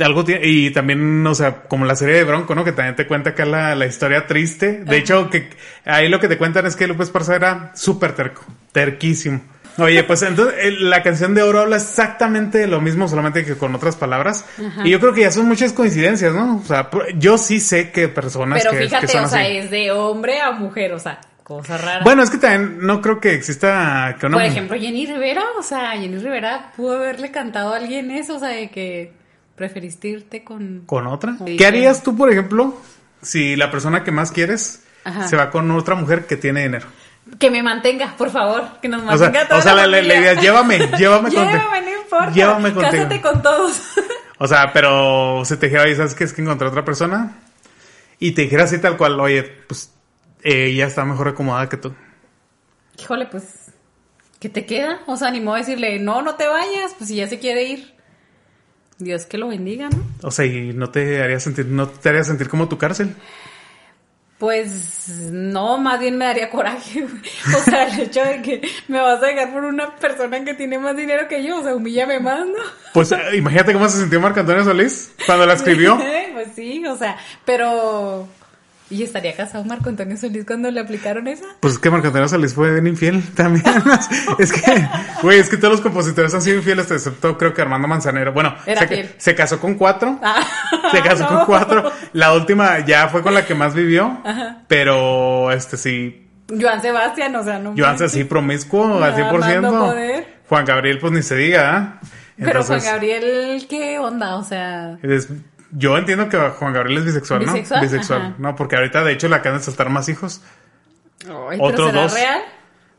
Algo 0.00 0.22
y 0.42 0.70
también, 0.70 1.26
o 1.26 1.34
sea, 1.34 1.62
como 1.62 1.86
la 1.86 1.96
serie 1.96 2.16
de 2.16 2.24
Bronco, 2.24 2.54
¿no? 2.54 2.62
Que 2.62 2.72
también 2.72 2.94
te 2.94 3.06
cuenta 3.06 3.30
acá 3.30 3.46
la, 3.46 3.74
la 3.74 3.86
historia 3.86 4.26
triste. 4.26 4.84
De 4.84 4.98
hecho, 4.98 5.30
que 5.30 5.48
ahí 5.86 6.10
lo 6.10 6.20
que 6.20 6.28
te 6.28 6.36
cuentan 6.36 6.66
es 6.66 6.76
que 6.76 6.86
López 6.86 7.08
Parza 7.08 7.34
era 7.36 7.72
súper 7.74 8.12
terco, 8.12 8.44
terquísimo. 8.72 9.40
Oye, 9.78 10.02
pues 10.04 10.22
entonces 10.22 10.80
la 10.80 11.02
canción 11.02 11.34
de 11.34 11.42
Oro 11.42 11.60
habla 11.60 11.76
exactamente 11.76 12.66
lo 12.66 12.80
mismo, 12.80 13.06
solamente 13.08 13.44
que 13.44 13.56
con 13.56 13.74
otras 13.74 13.96
palabras. 13.96 14.44
Y 14.84 14.90
yo 14.90 15.00
creo 15.00 15.12
que 15.12 15.22
ya 15.22 15.30
son 15.30 15.46
muchas 15.46 15.72
coincidencias, 15.72 16.34
¿no? 16.34 16.56
O 16.56 16.64
sea, 16.64 16.90
yo 17.16 17.38
sí 17.38 17.60
sé 17.60 17.90
que 17.90 18.08
personas 18.08 18.62
Pero 18.62 18.76
fíjate, 18.76 19.18
o 19.18 19.28
sea, 19.28 19.46
es 19.46 19.70
de 19.70 19.90
hombre 19.92 20.40
a 20.40 20.50
mujer, 20.50 20.92
o 20.92 20.98
sea, 20.98 21.20
cosa 21.44 21.78
rara. 21.78 22.02
Bueno, 22.02 22.22
es 22.22 22.30
que 22.30 22.38
también 22.38 22.86
no 22.86 23.00
creo 23.00 23.20
que 23.20 23.34
exista... 23.34 24.16
Que 24.20 24.28
Por 24.28 24.42
ejemplo, 24.42 24.76
Jenny 24.78 25.06
Rivera, 25.06 25.44
o 25.58 25.62
sea, 25.62 25.92
Jenny 25.92 26.18
Rivera 26.18 26.72
pudo 26.76 26.96
haberle 26.96 27.30
cantado 27.30 27.72
a 27.72 27.76
alguien 27.76 28.10
eso, 28.10 28.36
o 28.36 28.38
sea, 28.38 28.48
de 28.48 28.70
que 28.70 29.12
preferiste 29.54 30.08
irte 30.08 30.44
con... 30.44 30.82
¿Con 30.86 31.06
otra? 31.06 31.36
¿Qué 31.56 31.66
harías 31.66 32.02
tú, 32.02 32.16
por 32.16 32.30
ejemplo, 32.30 32.76
si 33.22 33.56
la 33.56 33.70
persona 33.70 34.04
que 34.04 34.10
más 34.10 34.32
quieres 34.32 34.84
se 35.26 35.36
va 35.36 35.50
con 35.50 35.70
otra 35.70 35.94
mujer 35.94 36.26
que 36.26 36.36
tiene 36.36 36.62
dinero? 36.62 36.86
Que 37.38 37.50
me 37.50 37.62
mantenga, 37.62 38.14
por 38.16 38.30
favor, 38.30 38.80
que 38.80 38.88
nos 38.88 39.02
mantenga 39.02 39.42
o 39.42 39.46
sea, 39.46 39.58
O 39.58 39.62
sea, 39.62 39.86
la, 39.86 40.00
idea 40.00 40.34
llévame, 40.34 40.78
llévame 40.98 41.30
contigo. 41.30 41.44
Llévame, 41.44 41.82
no 41.82 42.00
importa. 42.00 42.30
Llévame 42.30 42.72
contigo. 42.72 42.90
Cásate 42.90 43.20
con 43.20 43.42
todos. 43.42 43.80
o 44.38 44.48
sea, 44.48 44.72
pero 44.72 45.44
se 45.44 45.56
te 45.56 45.66
dijera, 45.66 45.84
¿sabes 45.96 46.14
qué? 46.14 46.24
Es 46.24 46.32
que 46.32 46.42
encontré 46.42 46.66
otra 46.68 46.84
persona 46.84 47.36
y 48.18 48.32
te 48.32 48.42
dijera 48.42 48.64
así 48.64 48.78
tal 48.78 48.96
cual, 48.96 49.18
oye, 49.20 49.42
pues 49.42 49.92
ella 50.42 50.86
está 50.86 51.04
mejor 51.04 51.28
acomodada 51.28 51.68
que 51.68 51.76
tú. 51.76 51.94
Híjole, 52.98 53.26
pues, 53.26 53.72
¿qué 54.40 54.48
te 54.48 54.66
queda? 54.66 55.00
O 55.06 55.16
sea, 55.16 55.28
animó 55.28 55.54
a 55.54 55.58
decirle, 55.58 55.98
no, 55.98 56.22
no 56.22 56.34
te 56.34 56.46
vayas, 56.46 56.94
pues 56.96 57.08
si 57.08 57.16
ya 57.16 57.28
se 57.28 57.38
quiere 57.38 57.64
ir. 57.64 57.94
Dios 58.98 59.26
que 59.26 59.38
lo 59.38 59.48
bendiga, 59.48 59.88
¿no? 59.90 60.04
O 60.22 60.32
sea, 60.32 60.44
y 60.44 60.72
no 60.72 60.90
te 60.90 61.22
haría 61.22 61.38
sentir, 61.38 61.66
no 61.66 61.88
te 61.88 62.08
haría 62.08 62.24
sentir 62.24 62.48
como 62.48 62.68
tu 62.68 62.78
cárcel. 62.78 63.14
Pues 64.38 65.08
no, 65.32 65.78
más 65.78 65.98
bien 65.98 66.16
me 66.16 66.26
daría 66.26 66.48
coraje. 66.48 67.04
O 67.56 67.60
sea, 67.62 67.88
el 67.88 68.00
hecho 68.00 68.24
de 68.24 68.40
que 68.42 68.60
me 68.86 69.00
vas 69.00 69.22
a 69.22 69.26
dejar 69.26 69.52
por 69.52 69.64
una 69.64 69.96
persona 69.96 70.44
que 70.44 70.54
tiene 70.54 70.78
más 70.78 70.96
dinero 70.96 71.26
que 71.28 71.42
yo, 71.42 71.58
o 71.58 71.62
sea, 71.62 71.74
humíllame 71.74 72.20
más, 72.20 72.46
¿no? 72.46 72.62
Pues 72.94 73.10
eh, 73.12 73.18
imagínate 73.36 73.72
cómo 73.72 73.88
se 73.88 73.98
sintió 73.98 74.20
Marco 74.20 74.40
Antonio 74.40 74.64
Solís 74.64 75.12
cuando 75.26 75.44
la 75.46 75.54
escribió. 75.54 75.98
pues 76.32 76.48
sí, 76.54 76.84
o 76.86 76.96
sea, 76.96 77.16
pero 77.44 78.28
¿Y 78.90 79.02
estaría 79.02 79.36
casado 79.36 79.64
Marco 79.64 79.90
Antonio 79.90 80.16
Solís 80.16 80.46
cuando 80.46 80.70
le 80.70 80.80
aplicaron 80.80 81.28
esa? 81.28 81.44
Pues 81.60 81.74
es 81.74 81.78
que 81.78 81.90
Marco 81.90 82.06
Antonio 82.06 82.28
Solís 82.28 82.54
fue 82.54 82.72
bien 82.72 82.86
infiel 82.86 83.22
también. 83.34 83.64
es 84.38 84.52
que, 84.52 84.88
güey, 85.22 85.38
es 85.38 85.50
que 85.50 85.58
todos 85.58 85.72
los 85.72 85.80
compositores 85.82 86.32
han 86.34 86.40
sido 86.40 86.56
infieles, 86.56 86.90
excepto 86.90 87.36
creo 87.36 87.52
que 87.52 87.60
Armando 87.60 87.86
Manzanero. 87.86 88.32
Bueno, 88.32 88.54
se, 89.18 89.34
casó 89.34 89.60
con 89.60 89.74
cuatro. 89.74 90.18
Ah, 90.22 90.42
se 90.90 91.02
casó 91.02 91.26
con 91.26 91.44
cuatro. 91.46 91.92
La 92.14 92.32
última 92.32 92.78
ya 92.80 93.08
fue 93.08 93.22
con 93.22 93.34
la 93.34 93.44
que 93.44 93.54
más 93.54 93.74
vivió. 93.74 94.22
Pero, 94.68 95.52
este 95.52 95.76
sí. 95.76 96.26
Joan 96.48 96.80
Sebastián, 96.80 97.36
o 97.36 97.44
sea, 97.44 97.58
no. 97.58 97.74
Joan 97.76 98.08
sí, 98.08 98.24
promiscuo 98.24 99.02
al 99.02 99.14
100%. 99.14 100.24
Juan 100.48 100.64
Gabriel, 100.64 100.98
pues 100.98 101.12
ni 101.12 101.22
se 101.22 101.36
diga, 101.36 101.76
¿ah? 101.76 102.00
Pero 102.38 102.64
Juan 102.64 102.80
Gabriel, 102.82 103.66
¿qué 103.68 103.98
onda? 103.98 104.36
O 104.36 104.44
sea. 104.44 104.98
Yo 105.70 105.98
entiendo 105.98 106.28
que 106.28 106.38
Juan 106.38 106.72
Gabriel 106.72 106.98
es 107.00 107.04
bisexual, 107.06 107.44
¿no? 107.46 107.52
Bisexual. 107.52 108.36
No, 108.38 108.56
porque 108.56 108.76
ahorita 108.76 109.04
de 109.04 109.12
hecho 109.12 109.28
le 109.28 109.36
acaban 109.36 109.58
de 109.58 109.64
saltar 109.64 109.90
más 109.90 110.08
hijos. 110.08 110.42
Otros 111.58 111.92
dos. 111.92 112.14
real? 112.14 112.40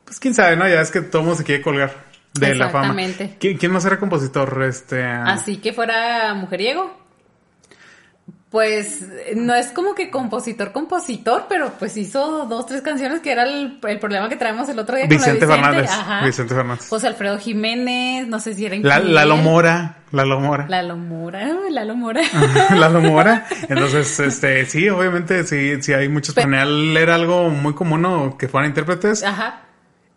Pues 0.05 0.19
quién 0.19 0.33
sabe, 0.33 0.55
¿no? 0.55 0.67
Ya 0.67 0.81
es 0.81 0.91
que 0.91 1.01
todo 1.01 1.21
mundo 1.21 1.37
se 1.37 1.43
quiere 1.43 1.61
colgar 1.61 1.93
de 2.33 2.55
la 2.55 2.69
fama. 2.69 2.95
¿Quién, 3.39 3.57
¿Quién 3.57 3.71
más 3.71 3.85
era 3.85 3.99
compositor? 3.99 4.63
Este. 4.63 5.03
Así 5.03 5.57
que 5.57 5.73
fuera 5.73 6.33
mujeriego. 6.33 6.97
Pues 8.49 9.05
no 9.35 9.53
es 9.53 9.67
como 9.67 9.93
que 9.93 10.09
compositor, 10.09 10.71
compositor, 10.71 11.45
pero 11.47 11.71
pues 11.77 11.95
hizo 11.97 12.47
dos, 12.47 12.65
tres 12.65 12.81
canciones 12.81 13.19
que 13.19 13.31
era 13.31 13.43
el, 13.43 13.79
problema 13.79 14.27
que 14.27 14.37
traemos 14.37 14.67
el 14.69 14.79
otro 14.79 14.95
día 14.95 15.05
Vicente, 15.05 15.45
con 15.45 15.49
Vicente 15.49 15.61
Fernández. 15.61 15.91
Ajá. 15.91 16.25
Vicente 16.25 16.55
Fernández. 16.55 16.89
José 16.89 17.07
Alfredo 17.07 17.37
Jiménez, 17.37 18.27
no 18.27 18.39
sé 18.39 18.55
si 18.55 18.65
era 18.65 18.75
La, 18.77 18.99
Lalo 18.99 19.37
Mora. 19.37 19.97
Lalo 20.11 20.39
Mora. 20.39 20.65
Lalo 20.67 20.97
Mora, 20.97 21.47
Lalo 21.69 21.95
Mora. 21.95 22.21
Lalo 22.75 23.01
Mora. 23.01 23.45
Entonces, 23.69 24.19
este, 24.19 24.65
sí, 24.65 24.89
obviamente, 24.89 25.43
sí, 25.43 25.79
sí 25.83 25.93
hay 25.93 26.09
muchos. 26.09 26.33
Pero, 26.33 26.51
era 26.97 27.13
algo 27.13 27.49
muy 27.51 27.75
común, 27.75 28.01
¿no? 28.01 28.35
Que 28.35 28.47
fueran 28.47 28.69
intérpretes. 28.69 29.23
Ajá 29.23 29.68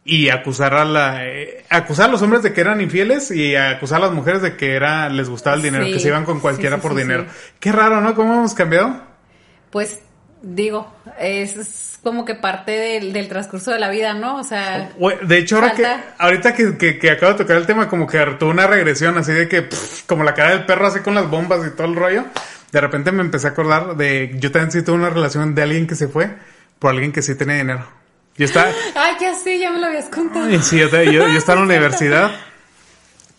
y 0.05 0.31
acusar 0.31 0.75
a 0.75 0.85
la 0.85 1.27
eh, 1.27 1.65
acusar 1.71 2.09
a 2.09 2.13
los 2.13 2.23
hombres 2.23 2.43
de 2.43 2.53
que 2.53 2.61
eran 2.61 2.81
infieles 2.81 3.31
y 3.31 3.55
acusar 3.55 3.99
a 3.99 4.07
las 4.07 4.13
mujeres 4.13 4.43
de 4.43 4.57
que 4.57 4.75
era 4.75 5.09
les 5.09 5.29
gustaba 5.29 5.57
el 5.57 5.63
dinero, 5.63 5.85
que 5.85 6.01
se 6.01 6.09
iban 6.09 6.25
con 6.25 6.41
cualquiera 6.41 6.79
por 6.79 6.95
dinero. 6.95 7.27
Qué 7.61 7.71
raro, 7.71 8.01
¿no? 8.01 8.15
¿Cómo 8.15 8.35
hemos 8.35 8.55
cambiado? 8.55 9.01
Pues 9.71 10.01
digo, 10.43 10.93
es, 11.21 12.01
como 12.03 12.25
que 12.25 12.35
parte 12.35 12.73
del, 12.73 13.29
transcurso 13.29 13.71
de 13.71 13.79
la 13.79 13.91
vida, 13.91 14.13
¿no? 14.13 14.37
O 14.39 14.45
sea, 14.45 14.91
de 15.23 15.39
hecho 15.39 15.57
ahora 15.57 15.73
que 15.73 15.87
ahorita 16.19 16.53
que, 16.55 16.99
que, 16.99 17.11
acabo 17.11 17.33
de 17.33 17.39
tocar 17.39 17.57
el 17.57 17.67
tema 17.67 17.89
como 17.89 18.07
que 18.07 18.19
tuvo 18.39 18.51
una 18.51 18.67
regresión 18.67 19.17
así 19.19 19.33
de 19.33 19.49
que 19.49 19.69
como 20.07 20.25
la 20.25 20.35
cara 20.35 20.51
del 20.51 20.67
perro 20.67 20.89
así 20.89 20.99
con 21.01 21.15
las 21.15 21.31
bombas 21.31 21.65
y 21.67 21.71
todo 21.71 21.87
el 21.87 21.95
rollo. 21.95 22.25
De 22.73 22.81
repente 22.81 23.13
me 23.13 23.21
empecé 23.21 23.49
a 23.49 23.51
acordar 23.51 23.97
de 23.97 24.35
yo 24.39 24.51
también 24.51 24.73
sí 24.73 24.83
tuve 24.83 24.97
una 24.97 25.11
relación 25.11 25.55
de 25.55 25.63
alguien 25.63 25.87
que 25.87 25.95
se 25.95 26.09
fue 26.09 26.31
por 26.79 26.91
alguien 26.91 27.13
que 27.13 27.23
sí 27.23 27.35
tenía 27.35 27.57
dinero. 27.57 28.02
Yo 28.37 28.47
estaba... 28.47 28.71
Ay, 28.95 29.17
ya 29.21 29.35
sí, 29.35 29.59
ya 29.59 29.71
me 29.71 29.79
lo 29.79 29.87
habías 29.87 30.07
contado. 30.07 30.47
Sí, 30.63 30.79
yo, 30.79 30.89
yo, 30.89 31.27
estaba 31.27 31.61
en 31.61 31.69
la 31.69 31.75
universidad. 31.77 32.31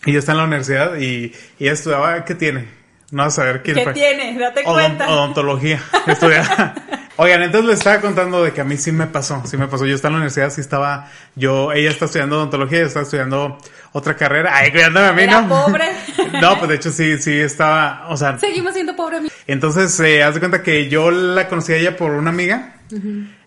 Y 0.06 0.12
yo 0.12 0.20
estaba 0.20 0.34
en 0.34 0.40
la 0.40 0.48
universidad 0.48 0.98
y, 0.98 1.34
y 1.60 1.68
estudiaba, 1.68 2.26
¿qué 2.26 2.36
tiene? 2.36 2.68
No 3.12 3.24
vas 3.24 3.34
a 3.34 3.44
saber 3.44 3.62
quién 3.64 3.76
¿Qué 3.76 3.86
tiene? 3.94 4.38
Date 4.38 4.64
cuenta. 4.64 5.08
Odontología. 5.08 5.82
Estudiaba. 6.08 6.74
Oigan, 7.16 7.44
entonces 7.44 7.70
les 7.70 7.78
estaba 7.78 8.02
contando 8.02 8.44
de 8.44 8.54
que 8.54 8.62
a 8.62 8.64
mí 8.64 8.76
sí 8.76 8.92
me 8.92 9.06
pasó, 9.06 9.44
sí 9.46 9.56
me 9.56 9.68
pasó. 9.68 9.86
Yo 9.86 9.94
estaba 9.94 10.10
en 10.10 10.14
la 10.14 10.18
universidad, 10.18 10.50
sí 10.50 10.62
estaba, 10.62 11.12
yo, 11.36 11.72
ella 11.72 11.92
está 11.92 12.06
estudiando 12.06 12.38
odontología, 12.38 12.80
yo 12.80 12.88
estaba 12.88 13.04
estudiando 13.04 13.60
otra 13.92 14.16
carrera. 14.16 14.50
Ay, 14.56 14.72
cuidándome 14.72 15.06
a 15.06 15.14
mí, 15.14 15.28
¿no? 15.28 15.48
pobre. 15.48 15.86
no, 16.42 16.58
pues 16.58 16.70
de 16.70 16.76
hecho 16.76 16.92
sí, 16.92 17.20
sí 17.20 17.40
estaba, 17.40 18.08
o 18.10 18.18
sea. 18.18 18.40
Seguimos 18.40 18.74
siendo 18.74 18.96
pobre. 18.96 19.20
Entonces, 19.46 20.00
eh, 20.00 20.24
haz 20.24 20.34
de 20.34 20.40
cuenta 20.40 20.64
que 20.64 20.90
yo 20.90 21.12
la 21.12 21.48
conocí 21.48 21.74
a 21.74 21.76
ella 21.76 21.96
por 21.96 22.12
una 22.12 22.32
amiga. 22.32 22.78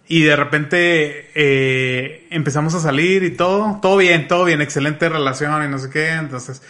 Y 0.09 0.23
de 0.23 0.37
repente 0.37 1.31
eh, 1.35 2.29
empezamos 2.31 2.75
a 2.75 2.81
salir 2.81 3.25
y 3.25 3.31
todo, 3.31 3.81
todo 3.83 3.97
bien, 3.97 4.29
todo 4.29 4.45
bien, 4.45 4.61
excelente 4.61 5.09
relación 5.09 5.65
y 5.65 5.69
no 5.69 5.79
sé 5.79 5.91
qué. 5.91 6.11
Entonces, 6.11 6.63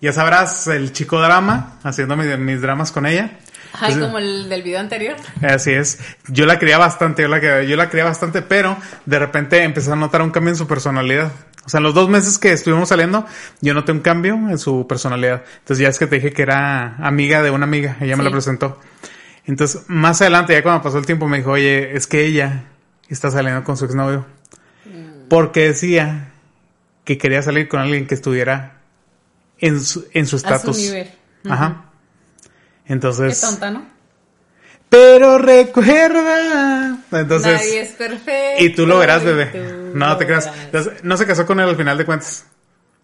ya 0.00 0.12
sabrás, 0.12 0.66
el 0.66 0.92
chico 0.92 1.20
drama, 1.20 1.78
haciendo 1.82 2.16
mis, 2.16 2.60
dramas 2.60 2.92
con 2.92 3.06
ella. 3.06 3.38
Ay, 3.72 3.98
como 3.98 4.18
el 4.18 4.50
del 4.50 4.62
video 4.62 4.80
anterior. 4.80 5.16
Así 5.40 5.70
es. 5.70 6.00
Yo 6.28 6.44
la 6.44 6.58
quería 6.58 6.76
bastante, 6.76 7.22
yo 7.22 7.28
la, 7.28 7.62
yo 7.62 7.76
la 7.76 7.88
quería 7.88 8.04
bastante, 8.04 8.42
pero 8.42 8.76
de 9.06 9.18
repente 9.18 9.62
empecé 9.62 9.90
a 9.90 9.96
notar 9.96 10.20
un 10.20 10.30
cambio 10.30 10.50
en 10.50 10.56
su 10.56 10.66
personalidad. 10.66 11.32
O 11.64 11.68
sea, 11.68 11.78
en 11.78 11.84
los 11.84 11.94
dos 11.94 12.08
meses 12.10 12.38
que 12.38 12.52
estuvimos 12.52 12.90
saliendo, 12.90 13.24
yo 13.62 13.72
noté 13.72 13.92
un 13.92 14.00
cambio 14.00 14.34
en 14.34 14.58
su 14.58 14.86
personalidad. 14.86 15.44
Entonces 15.60 15.78
ya 15.78 15.88
es 15.88 15.98
que 15.98 16.06
te 16.06 16.16
dije 16.16 16.32
que 16.32 16.42
era 16.42 16.96
amiga 16.96 17.40
de 17.40 17.50
una 17.50 17.64
amiga, 17.64 17.96
ella 18.00 18.16
me 18.16 18.24
la 18.24 18.30
presentó. 18.30 18.80
Entonces, 19.46 19.84
más 19.86 20.20
adelante, 20.20 20.52
ya 20.52 20.62
cuando 20.62 20.82
pasó 20.82 20.98
el 20.98 21.06
tiempo, 21.06 21.28
me 21.28 21.38
dijo, 21.38 21.52
oye, 21.52 21.96
es 21.96 22.06
que 22.06 22.26
ella 22.26 22.64
está 23.14 23.30
saliendo 23.30 23.64
con 23.64 23.76
su 23.76 23.84
exnovio. 23.84 24.26
Mm. 24.84 25.28
Porque 25.28 25.68
decía 25.68 26.32
que 27.04 27.18
quería 27.18 27.42
salir 27.42 27.68
con 27.68 27.80
alguien 27.80 28.06
que 28.06 28.14
estuviera 28.14 28.80
en 29.58 29.80
su 29.80 30.06
en 30.12 30.26
su 30.26 30.36
estatus. 30.36 30.76
nivel. 30.76 31.10
Ajá. 31.48 31.86
Entonces. 32.86 33.40
Qué 33.40 33.46
tonta, 33.46 33.70
¿no? 33.70 33.86
Pero 34.88 35.38
recuerda. 35.38 36.98
Entonces. 37.10 37.52
Nadie 37.54 37.80
es 37.80 37.92
perfecto. 37.92 38.62
Y 38.62 38.74
tú 38.74 38.86
lo 38.86 38.98
verás, 38.98 39.24
bebé. 39.24 39.92
No 39.94 40.16
te 40.16 40.26
creas. 40.26 40.50
no 41.02 41.16
se 41.16 41.26
casó 41.26 41.46
con 41.46 41.60
él 41.60 41.68
al 41.68 41.76
final 41.76 41.96
de 41.96 42.04
cuentas. 42.04 42.46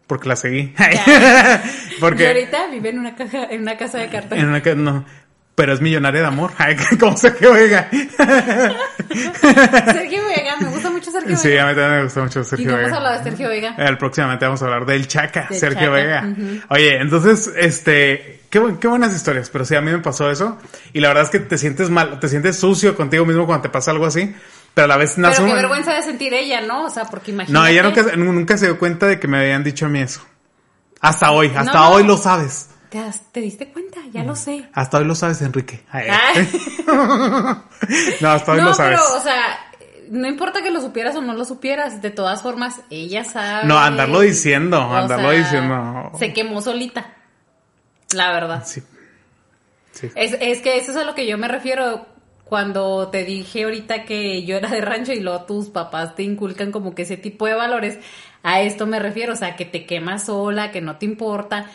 Porque 0.06 0.28
la 0.28 0.36
seguí. 0.36 0.74
porque. 2.00 2.24
Y 2.24 2.26
ahorita 2.26 2.66
vive 2.70 2.90
en 2.90 2.98
una 2.98 3.14
caja, 3.14 3.44
en 3.50 3.62
una 3.62 3.76
casa 3.76 3.98
de 3.98 4.08
cartón. 4.08 4.38
En 4.38 4.48
una 4.48 4.62
no 4.74 5.06
pero 5.58 5.72
es 5.72 5.80
millonaria 5.80 6.20
de 6.20 6.26
amor. 6.28 6.52
Como 7.00 7.16
Sergio 7.16 7.52
Vega. 7.52 7.88
Sergio 7.90 8.14
Vega, 10.24 10.56
me 10.60 10.68
gusta 10.68 10.88
mucho 10.88 11.10
Sergio 11.10 11.30
Vega. 11.30 11.40
Sí, 11.40 11.58
a 11.58 11.66
mí 11.66 11.74
también 11.74 11.96
me 11.96 12.04
gusta 12.04 12.22
mucho 12.22 12.44
Sergio 12.44 12.68
Vega. 12.68 12.78
¿Y 12.78 12.82
vamos 12.82 12.92
a 12.92 12.96
hablar 12.98 13.18
de 13.18 13.24
Sergio 13.24 13.48
Vega? 13.48 13.74
El 13.76 13.98
próximamente 13.98 14.44
vamos 14.44 14.62
a 14.62 14.66
hablar 14.66 14.86
del 14.86 15.08
Chaca, 15.08 15.48
Sergio 15.50 15.90
Vega. 15.90 16.32
Oye, 16.68 17.00
entonces, 17.00 17.52
este, 17.56 18.42
qué, 18.50 18.76
qué 18.80 18.86
buenas 18.86 19.12
historias, 19.12 19.50
pero 19.50 19.64
sí, 19.64 19.74
a 19.74 19.80
mí 19.80 19.90
me 19.90 19.98
pasó 19.98 20.30
eso. 20.30 20.58
Y 20.92 21.00
la 21.00 21.08
verdad 21.08 21.24
es 21.24 21.30
que 21.30 21.40
te 21.40 21.58
sientes 21.58 21.90
mal, 21.90 22.20
te 22.20 22.28
sientes 22.28 22.56
sucio 22.56 22.94
contigo 22.94 23.26
mismo 23.26 23.44
cuando 23.44 23.62
te 23.62 23.68
pasa 23.68 23.90
algo 23.90 24.06
así. 24.06 24.32
Pero 24.74 24.84
a 24.84 24.88
la 24.88 24.96
vez 24.96 25.18
nace 25.18 25.42
Pero 25.42 25.48
qué 25.48 25.54
vergüenza 25.60 25.92
de 25.92 26.04
sentir 26.04 26.34
ella, 26.34 26.60
¿no? 26.60 26.84
O 26.84 26.90
sea, 26.90 27.06
porque 27.06 27.32
imagínate. 27.32 27.52
No, 27.52 27.66
ella 27.66 27.82
nunca, 27.82 28.14
nunca 28.14 28.56
se 28.56 28.66
dio 28.66 28.78
cuenta 28.78 29.08
de 29.08 29.18
que 29.18 29.26
me 29.26 29.38
habían 29.38 29.64
dicho 29.64 29.86
a 29.86 29.88
mí 29.88 29.98
eso. 29.98 30.20
Hasta 31.00 31.32
hoy, 31.32 31.52
hasta 31.56 31.88
hoy 31.88 32.04
lo 32.04 32.16
sabes. 32.16 32.68
¿Te, 32.88 33.40
diste 33.40 33.68
cuenta? 33.68 34.00
Ya 34.12 34.24
lo 34.24 34.34
sé. 34.34 34.68
Hasta 34.72 34.98
hoy 34.98 35.04
lo 35.04 35.14
sabes, 35.14 35.42
Enrique. 35.42 35.80
no, 38.20 38.28
hasta 38.28 38.52
hoy 38.52 38.60
lo 38.60 38.74
sabes. 38.74 38.98
Pero, 38.98 39.16
o 39.16 39.20
sea, 39.20 39.58
no 40.10 40.26
importa 40.26 40.62
que 40.62 40.70
lo 40.70 40.80
supieras 40.80 41.14
o 41.16 41.20
no 41.20 41.34
lo 41.34 41.44
supieras, 41.44 42.00
de 42.00 42.10
todas 42.10 42.42
formas, 42.42 42.80
ella 42.90 43.24
sabe. 43.24 43.66
No, 43.66 43.78
andarlo 43.78 44.20
diciendo, 44.20 44.80
andarlo 44.80 45.30
diciendo. 45.32 46.12
Se 46.18 46.32
quemó 46.32 46.60
solita. 46.62 47.14
La 48.14 48.32
verdad. 48.32 48.64
Sí. 48.66 48.82
sí. 49.92 50.08
Es, 50.14 50.36
es 50.40 50.60
que 50.60 50.78
eso 50.78 50.92
es 50.92 50.96
a 50.96 51.04
lo 51.04 51.14
que 51.14 51.26
yo 51.26 51.36
me 51.36 51.48
refiero 51.48 52.06
cuando 52.48 53.08
te 53.08 53.24
dije 53.24 53.64
ahorita 53.64 54.04
que 54.04 54.44
yo 54.44 54.56
era 54.56 54.70
de 54.70 54.80
rancho 54.80 55.12
y 55.12 55.20
luego 55.20 55.44
tus 55.44 55.68
papás 55.68 56.14
te 56.14 56.22
inculcan 56.22 56.72
como 56.72 56.94
que 56.94 57.02
ese 57.02 57.18
tipo 57.18 57.46
de 57.46 57.54
valores. 57.54 57.98
A 58.42 58.62
esto 58.62 58.86
me 58.86 58.98
refiero, 58.98 59.34
o 59.34 59.36
sea, 59.36 59.56
que 59.56 59.66
te 59.66 59.84
quemas 59.84 60.26
sola, 60.26 60.70
que 60.70 60.80
no 60.80 60.96
te 60.96 61.04
importa. 61.04 61.66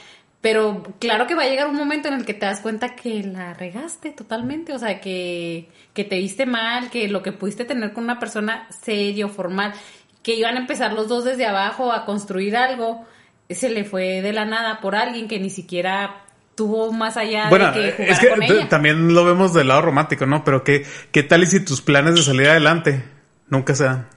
Pero 0.43 0.83
claro 0.99 1.25
que 1.25 1.35
va 1.35 1.43
a 1.43 1.47
llegar 1.47 1.69
un 1.69 1.77
momento 1.77 2.09
en 2.09 2.15
el 2.15 2.25
que 2.25 2.33
te 2.33 2.45
das 2.45 2.59
cuenta 2.59 2.97
que 2.97 3.23
la 3.23 3.53
regaste 3.53 4.11
totalmente, 4.11 4.73
o 4.73 4.77
sea, 4.77 4.99
que, 4.99 5.69
que 5.93 6.03
te 6.03 6.17
viste 6.17 6.45
mal, 6.45 6.89
que 6.89 7.07
lo 7.07 7.23
que 7.23 7.31
pudiste 7.31 7.63
tener 7.63 7.93
con 7.93 8.03
una 8.03 8.19
persona 8.19 8.67
serio, 8.69 9.29
formal, 9.29 9.73
que 10.21 10.35
iban 10.35 10.57
a 10.57 10.59
empezar 10.59 10.91
los 10.91 11.07
dos 11.07 11.23
desde 11.23 11.45
abajo 11.45 11.93
a 11.93 12.03
construir 12.03 12.57
algo, 12.57 13.05
se 13.49 13.69
le 13.69 13.85
fue 13.85 14.21
de 14.21 14.33
la 14.33 14.43
nada 14.43 14.81
por 14.81 14.97
alguien 14.97 15.29
que 15.29 15.39
ni 15.39 15.49
siquiera 15.49 16.25
tuvo 16.55 16.91
más 16.91 17.15
allá 17.15 17.45
de 17.45 17.71
que 17.71 17.91
jugar 17.93 18.09
es 18.11 18.19
que 18.19 18.65
también 18.65 19.13
lo 19.13 19.23
vemos 19.23 19.53
del 19.53 19.69
lado 19.69 19.83
romántico, 19.83 20.25
¿no? 20.25 20.43
Pero 20.43 20.65
qué, 20.65 20.85
qué 21.13 21.23
tal 21.23 21.43
y 21.43 21.45
si 21.45 21.63
tus 21.63 21.81
planes 21.81 22.15
de 22.15 22.21
salir 22.21 22.49
adelante 22.49 23.01
nunca 23.47 23.75
se 23.75 23.85
dan. 23.85 24.09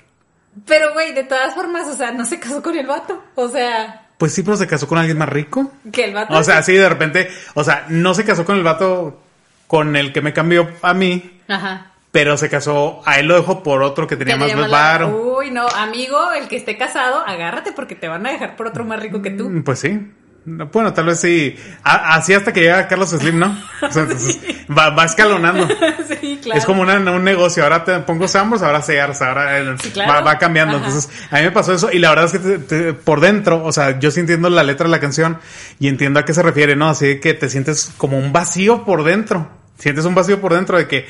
Pero 0.67 0.93
güey, 0.93 1.15
de 1.15 1.23
todas 1.23 1.55
formas, 1.55 1.87
o 1.87 1.95
sea, 1.95 2.11
no 2.11 2.25
se 2.25 2.41
casó 2.41 2.65
con 2.65 2.77
el 2.77 2.89
vato, 2.89 3.23
o 3.37 3.49
sea, 3.49 4.06
pues 4.19 4.33
sí, 4.33 4.43
pero 4.43 4.57
se 4.57 4.67
casó 4.67 4.87
con 4.87 4.99
alguien 4.99 5.19
más 5.19 5.29
rico. 5.29 5.73
Que 5.93 6.05
el 6.05 6.15
vato. 6.15 6.35
O 6.37 6.43
sea, 6.43 6.63
sí, 6.63 6.73
de 6.73 6.89
repente, 6.89 7.29
o 7.55 7.65
sea, 7.65 7.87
no 7.89 8.15
se 8.15 8.25
casó 8.25 8.45
con 8.45 8.57
el 8.57 8.63
vato 8.63 9.21
con 9.67 9.97
el 9.97 10.13
que 10.13 10.21
me 10.23 10.33
cambió 10.33 10.69
a 10.83 10.95
mí. 10.95 11.41
Ajá. 11.49 11.93
Pero 12.13 12.39
se 12.39 12.49
casó, 12.49 13.03
a 13.05 13.19
él 13.19 13.27
lo 13.27 13.37
dejó 13.37 13.63
por 13.63 13.83
otro 13.83 14.07
que 14.07 14.17
tenía 14.17 14.39
más 14.39 14.71
varo. 14.71 15.37
Uy, 15.37 15.51
no, 15.51 15.67
amigo, 15.69 16.33
el 16.33 16.49
que 16.49 16.57
esté 16.57 16.79
casado, 16.79 17.23
agárrate 17.27 17.73
porque 17.73 17.95
te 17.95 18.09
van 18.09 18.27
a 18.27 18.31
dejar 18.31 18.57
por 18.57 18.69
otro 18.69 18.87
más 18.87 19.01
rico 19.01 19.21
que 19.21 19.31
tú. 19.31 19.51
Mm, 19.51 19.63
pues 19.65 19.81
sí. 19.81 20.01
Bueno, 20.49 20.93
tal 20.95 21.07
vez 21.07 21.19
sí. 21.19 21.57
Así 21.83 22.33
hasta 22.33 22.53
que 22.53 22.61
llega 22.61 22.87
Carlos 22.87 23.11
Slim, 23.11 23.37
¿no? 23.37 23.59
O 23.83 23.91
sea, 23.91 24.03
entonces 24.05 24.39
va, 24.71 25.05
escalonando. 25.05 25.67
sí, 26.21 26.39
claro. 26.41 26.59
Es 26.59 26.65
como 26.65 26.83
un 26.83 27.25
negocio. 27.25 27.65
Ahora 27.65 27.85
te 27.85 27.99
pongo 28.01 28.29
Sambos, 28.29 28.63
ahora 28.63 28.81
Sears, 28.81 29.21
ahora 29.23 29.77
va, 30.25 30.39
cambiando. 30.39 30.77
Entonces, 30.77 31.11
a 31.33 31.39
mí 31.39 31.43
me 31.43 31.51
pasó 31.51 31.73
eso. 31.73 31.91
Y 31.93 31.99
la 31.99 32.11
verdad 32.11 32.27
es 32.33 32.39
que 32.39 32.93
por 32.93 33.21
dentro, 33.21 33.65
o 33.65 33.73
sea, 33.73 33.99
yo 33.99 34.13
sí 34.13 34.21
entiendo 34.21 34.49
la 34.49 34.63
letra 34.63 34.85
de 34.85 34.93
la 34.93 35.01
canción 35.01 35.39
y 35.81 35.89
entiendo 35.89 36.21
a 36.21 36.25
qué 36.25 36.33
se 36.33 36.45
refiere, 36.45 36.77
¿no? 36.77 36.91
Así 36.91 37.19
que 37.19 37.35
te 37.35 37.51
sientes 37.51 37.93
como 37.99 38.17
un 38.17 38.33
vacío 38.33 38.85
por 38.85 39.03
dentro. 39.03 39.51
Sientes 39.79 40.05
un 40.05 40.15
vacío 40.15 40.41
por 40.41 40.55
dentro 40.55 40.79
de 40.79 40.87
que 40.87 41.07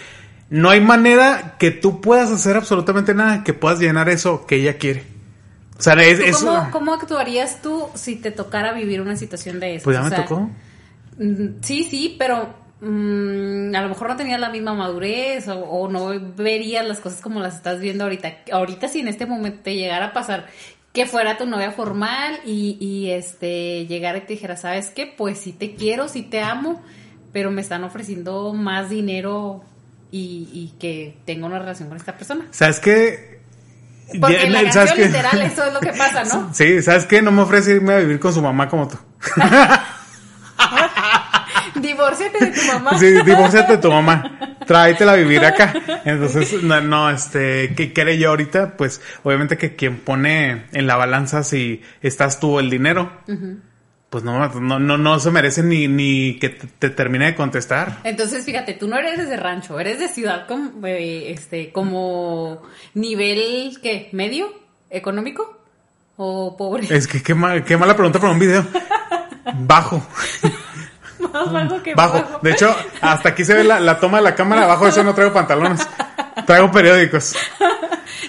no 0.49 0.71
hay 0.71 0.81
manera 0.81 1.57
que 1.59 1.71
tú 1.71 2.01
puedas 2.01 2.31
hacer 2.31 2.57
absolutamente 2.57 3.13
nada 3.13 3.45
que 3.45 3.53
puedas 3.53 3.81
llenar 3.81 4.09
eso 4.09 4.47
que 4.47 4.57
ella 4.57 4.79
quiere. 4.79 5.16
O 5.79 5.83
sea, 5.83 5.95
es, 5.95 6.45
¿Cómo, 6.73 6.95
actuarías 6.95 7.61
tú 7.61 7.89
si 7.95 8.17
te 8.17 8.31
tocara 8.31 8.73
vivir 8.73 9.01
una 9.01 9.17
situación 9.17 9.61
de 9.61 9.77
eso? 9.77 9.85
Pues 9.85 9.97
ya 9.97 10.03
me 10.03 10.11
tocó. 10.11 10.51
Mm, 11.19 11.61
sí, 11.61 11.85
sí, 11.85 12.17
pero 12.19 12.55
mm, 12.81 13.75
a 13.75 13.83
lo 13.83 13.89
mejor 13.89 14.09
no 14.09 14.17
tenías 14.17 14.41
la 14.41 14.49
misma 14.49 14.75
madurez 14.75 15.49
o, 15.49 15.89
no 15.89 16.19
verías 16.35 16.87
las 16.87 17.01
cosas 17.01 17.21
como 17.21 17.41
las 17.41 17.57
estás 17.57 17.81
viendo 17.81 18.05
ahorita. 18.05 18.39
Ahorita 18.53 18.89
si 18.89 19.01
en 19.01 19.09
este 19.09 19.27
momento 19.27 19.61
te 19.65 19.75
llegara 19.75 20.07
a 20.07 20.13
pasar 20.13 20.47
que 20.95 21.05
fuera 21.05 21.37
tu 21.37 21.45
novia 21.45 21.73
formal 21.73 22.41
y, 22.47 22.79
y 22.81 23.11
este 23.11 23.87
llegara 23.87 24.17
y 24.17 24.23
te 24.23 24.33
dijera, 24.33 24.57
¿sabes 24.57 24.91
qué? 24.91 25.07
Pues 25.07 25.39
sí 25.39 25.53
te 25.53 25.75
quiero, 25.75 26.09
sí 26.09 26.23
te 26.23 26.41
amo, 26.41 26.83
pero 27.33 27.51
me 27.51 27.61
están 27.61 27.85
ofreciendo 27.85 28.55
más 28.55 28.89
dinero 28.89 29.63
y, 30.11 30.49
y 30.55 30.75
que 30.79 31.19
tengo 31.27 31.45
una 31.45 31.59
relación 31.59 31.89
con 31.89 31.99
esta 31.99 32.17
persona. 32.17 32.47
¿Sabes 32.51 32.81
qué? 32.81 33.36
Porque 34.21 34.43
en 34.45 34.53
la 34.53 34.63
canción 34.71 34.99
literal 34.99 35.43
eso 35.43 35.65
es 35.65 35.73
lo 35.73 35.81
que 35.81 35.93
pasa, 35.93 36.25
¿no? 36.25 36.51
Sí, 36.55 36.83
¿sabes 36.83 37.07
qué? 37.07 37.23
No 37.23 37.33
me 37.33 37.43
ofrece 37.43 37.73
irme 37.73 37.95
a 37.95 37.99
vivir 37.99 38.21
con 38.21 38.33
su 38.33 38.41
mamá 38.41 38.69
como 38.69 38.89
tú. 38.89 38.97
Divórciate 41.75 42.45
de 42.45 42.53
tu 42.53 42.67
mamá. 42.67 42.99
Sí, 42.99 43.13
divórciate 43.23 43.73
de 43.73 43.79
tu 43.79 43.91
mamá. 43.91 44.57
Tráetela 44.67 45.13
a 45.13 45.17
vivir 45.17 45.45
acá. 45.45 45.75
Entonces, 46.05 46.63
no, 46.63 47.11
este, 47.11 47.75
¿qué 47.77 47.93
quiere 47.93 48.19
yo 48.19 48.31
ahorita? 48.31 48.77
Pues, 48.77 49.01
obviamente 49.23 49.59
que 49.59 49.77
quien 49.77 49.99
pone 49.99 50.67
en 50.73 50.87
la 50.87 50.97
balanza 50.97 51.45
si 51.45 51.83
estás 52.01 52.41
tú 52.41 52.59
el 52.59 52.71
dinero 52.71 53.13
pues 54.17 54.25
no, 54.25 54.49
no, 54.49 54.79
no, 54.79 54.97
no 54.97 55.21
se 55.21 55.31
merece 55.31 55.63
ni, 55.63 55.89
ni 55.89 56.39
que 56.39 56.49
te, 56.49 56.89
termine 56.89 57.27
de 57.27 57.35
contestar. 57.35 57.99
Entonces, 58.03 58.47
fíjate, 58.47 58.73
tú 58.73 58.89
no 58.89 58.97
eres 58.97 59.29
de 59.29 59.37
rancho, 59.37 59.79
eres 59.79 59.99
de 59.99 60.09
ciudad 60.09 60.47
como, 60.47 60.71
este, 60.87 61.71
como 61.71 62.63
nivel, 62.95 63.79
¿qué? 63.83 64.09
¿Medio? 64.13 64.55
¿Económico? 64.89 65.61
¿O 66.17 66.57
pobre? 66.57 66.87
Es 66.89 67.07
que 67.07 67.23
qué, 67.23 67.35
qué 67.67 67.77
mala 67.77 67.95
pregunta 67.95 68.19
para 68.19 68.33
un 68.33 68.39
video. 68.39 68.65
bajo. 69.59 70.03
Más 71.21 71.53
bajo 71.53 71.83
que 71.83 71.95
bajo. 71.95 72.39
De 72.41 72.53
hecho, 72.53 72.75
hasta 73.03 73.29
aquí 73.29 73.45
se 73.45 73.53
ve 73.53 73.65
la, 73.65 73.81
la 73.81 74.01
toma 74.01 74.17
de 74.17 74.25
la 74.25 74.35
cámara, 74.35 74.65
abajo 74.65 74.85
de 74.85 74.93
eso 74.93 75.05
no 75.05 75.15
traigo 75.15 75.35
pantalones. 75.35 75.87
Traigo 76.45 76.71
periódicos. 76.71 77.35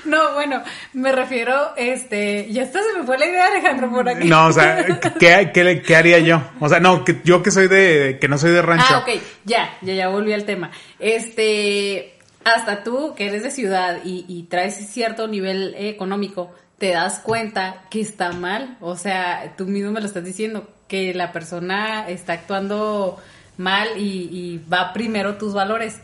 No, 0.06 0.34
bueno, 0.34 0.64
me 0.94 1.12
refiero, 1.12 1.74
este, 1.76 2.52
ya 2.52 2.64
está, 2.64 2.80
se 2.82 2.98
me 2.98 3.06
fue 3.06 3.18
la 3.18 3.26
idea, 3.26 3.48
Alejandro, 3.48 3.90
por 3.90 4.08
aquí. 4.08 4.28
No, 4.28 4.48
o 4.48 4.54
sea, 4.54 4.86
¿qué, 5.20 5.52
qué, 5.54 5.82
qué 5.82 5.96
haría 5.96 6.20
yo? 6.20 6.42
O 6.60 6.70
sea, 6.70 6.80
no, 6.80 7.04
que 7.04 7.22
yo 7.24 7.44
que 7.44 7.52
soy 7.52 7.68
de, 7.68 8.18
que 8.20 8.28
no 8.28 8.38
soy 8.38 8.52
de 8.52 8.62
rancho. 8.62 8.86
Ah, 8.90 9.00
ok, 9.00 9.22
ya, 9.46 9.78
ya, 9.82 9.94
ya 9.94 10.08
volví 10.08 10.34
al 10.34 10.46
tema. 10.46 10.72
Este, 11.00 12.18
hasta 12.44 12.84
tú, 12.84 13.14
que 13.16 13.28
eres 13.28 13.44
de 13.44 13.52
ciudad 13.52 14.00
y, 14.04 14.26
y 14.28 14.44
traes 14.44 14.76
cierto 14.76 15.28
nivel 15.28 15.76
económico, 15.78 16.54
te 16.78 16.92
das 16.92 17.20
cuenta 17.20 17.84
que 17.90 18.02
está 18.02 18.32
mal. 18.32 18.78
O 18.82 18.96
sea, 18.96 19.54
tú 19.58 19.66
mismo 19.66 19.92
me 19.92 20.02
lo 20.02 20.08
estás 20.08 20.24
diciendo, 20.24 20.70
que 20.88 21.14
la 21.14 21.32
persona 21.32 22.08
está 22.08 22.34
actuando 22.34 23.18
mal 23.58 23.90
y, 23.98 24.30
y 24.32 24.66
va 24.72 24.94
primero 24.94 25.36
tus 25.36 25.54
valores. 25.54 26.00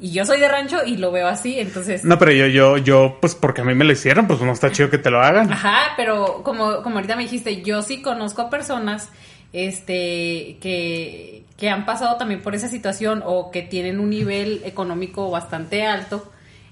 Y 0.00 0.12
yo 0.12 0.24
soy 0.24 0.38
de 0.38 0.48
rancho 0.48 0.78
y 0.86 0.96
lo 0.96 1.10
veo 1.10 1.26
así, 1.26 1.58
entonces... 1.58 2.04
No, 2.04 2.18
pero 2.18 2.30
yo, 2.30 2.46
yo, 2.46 2.76
yo, 2.76 3.18
pues 3.20 3.34
porque 3.34 3.62
a 3.62 3.64
mí 3.64 3.74
me 3.74 3.84
lo 3.84 3.92
hicieron, 3.92 4.28
pues 4.28 4.40
no 4.40 4.52
está 4.52 4.70
chido 4.70 4.90
que 4.90 4.98
te 4.98 5.10
lo 5.10 5.20
hagan. 5.20 5.52
Ajá, 5.52 5.94
pero 5.96 6.42
como, 6.44 6.82
como 6.82 6.96
ahorita 6.96 7.16
me 7.16 7.24
dijiste, 7.24 7.62
yo 7.62 7.82
sí 7.82 8.00
conozco 8.00 8.48
personas, 8.48 9.10
este, 9.52 10.58
que, 10.60 11.44
que 11.56 11.68
han 11.68 11.84
pasado 11.84 12.16
también 12.16 12.42
por 12.42 12.54
esa 12.54 12.68
situación 12.68 13.22
o 13.26 13.50
que 13.50 13.62
tienen 13.62 13.98
un 13.98 14.10
nivel 14.10 14.62
económico 14.64 15.30
bastante 15.30 15.84
alto. 15.84 16.30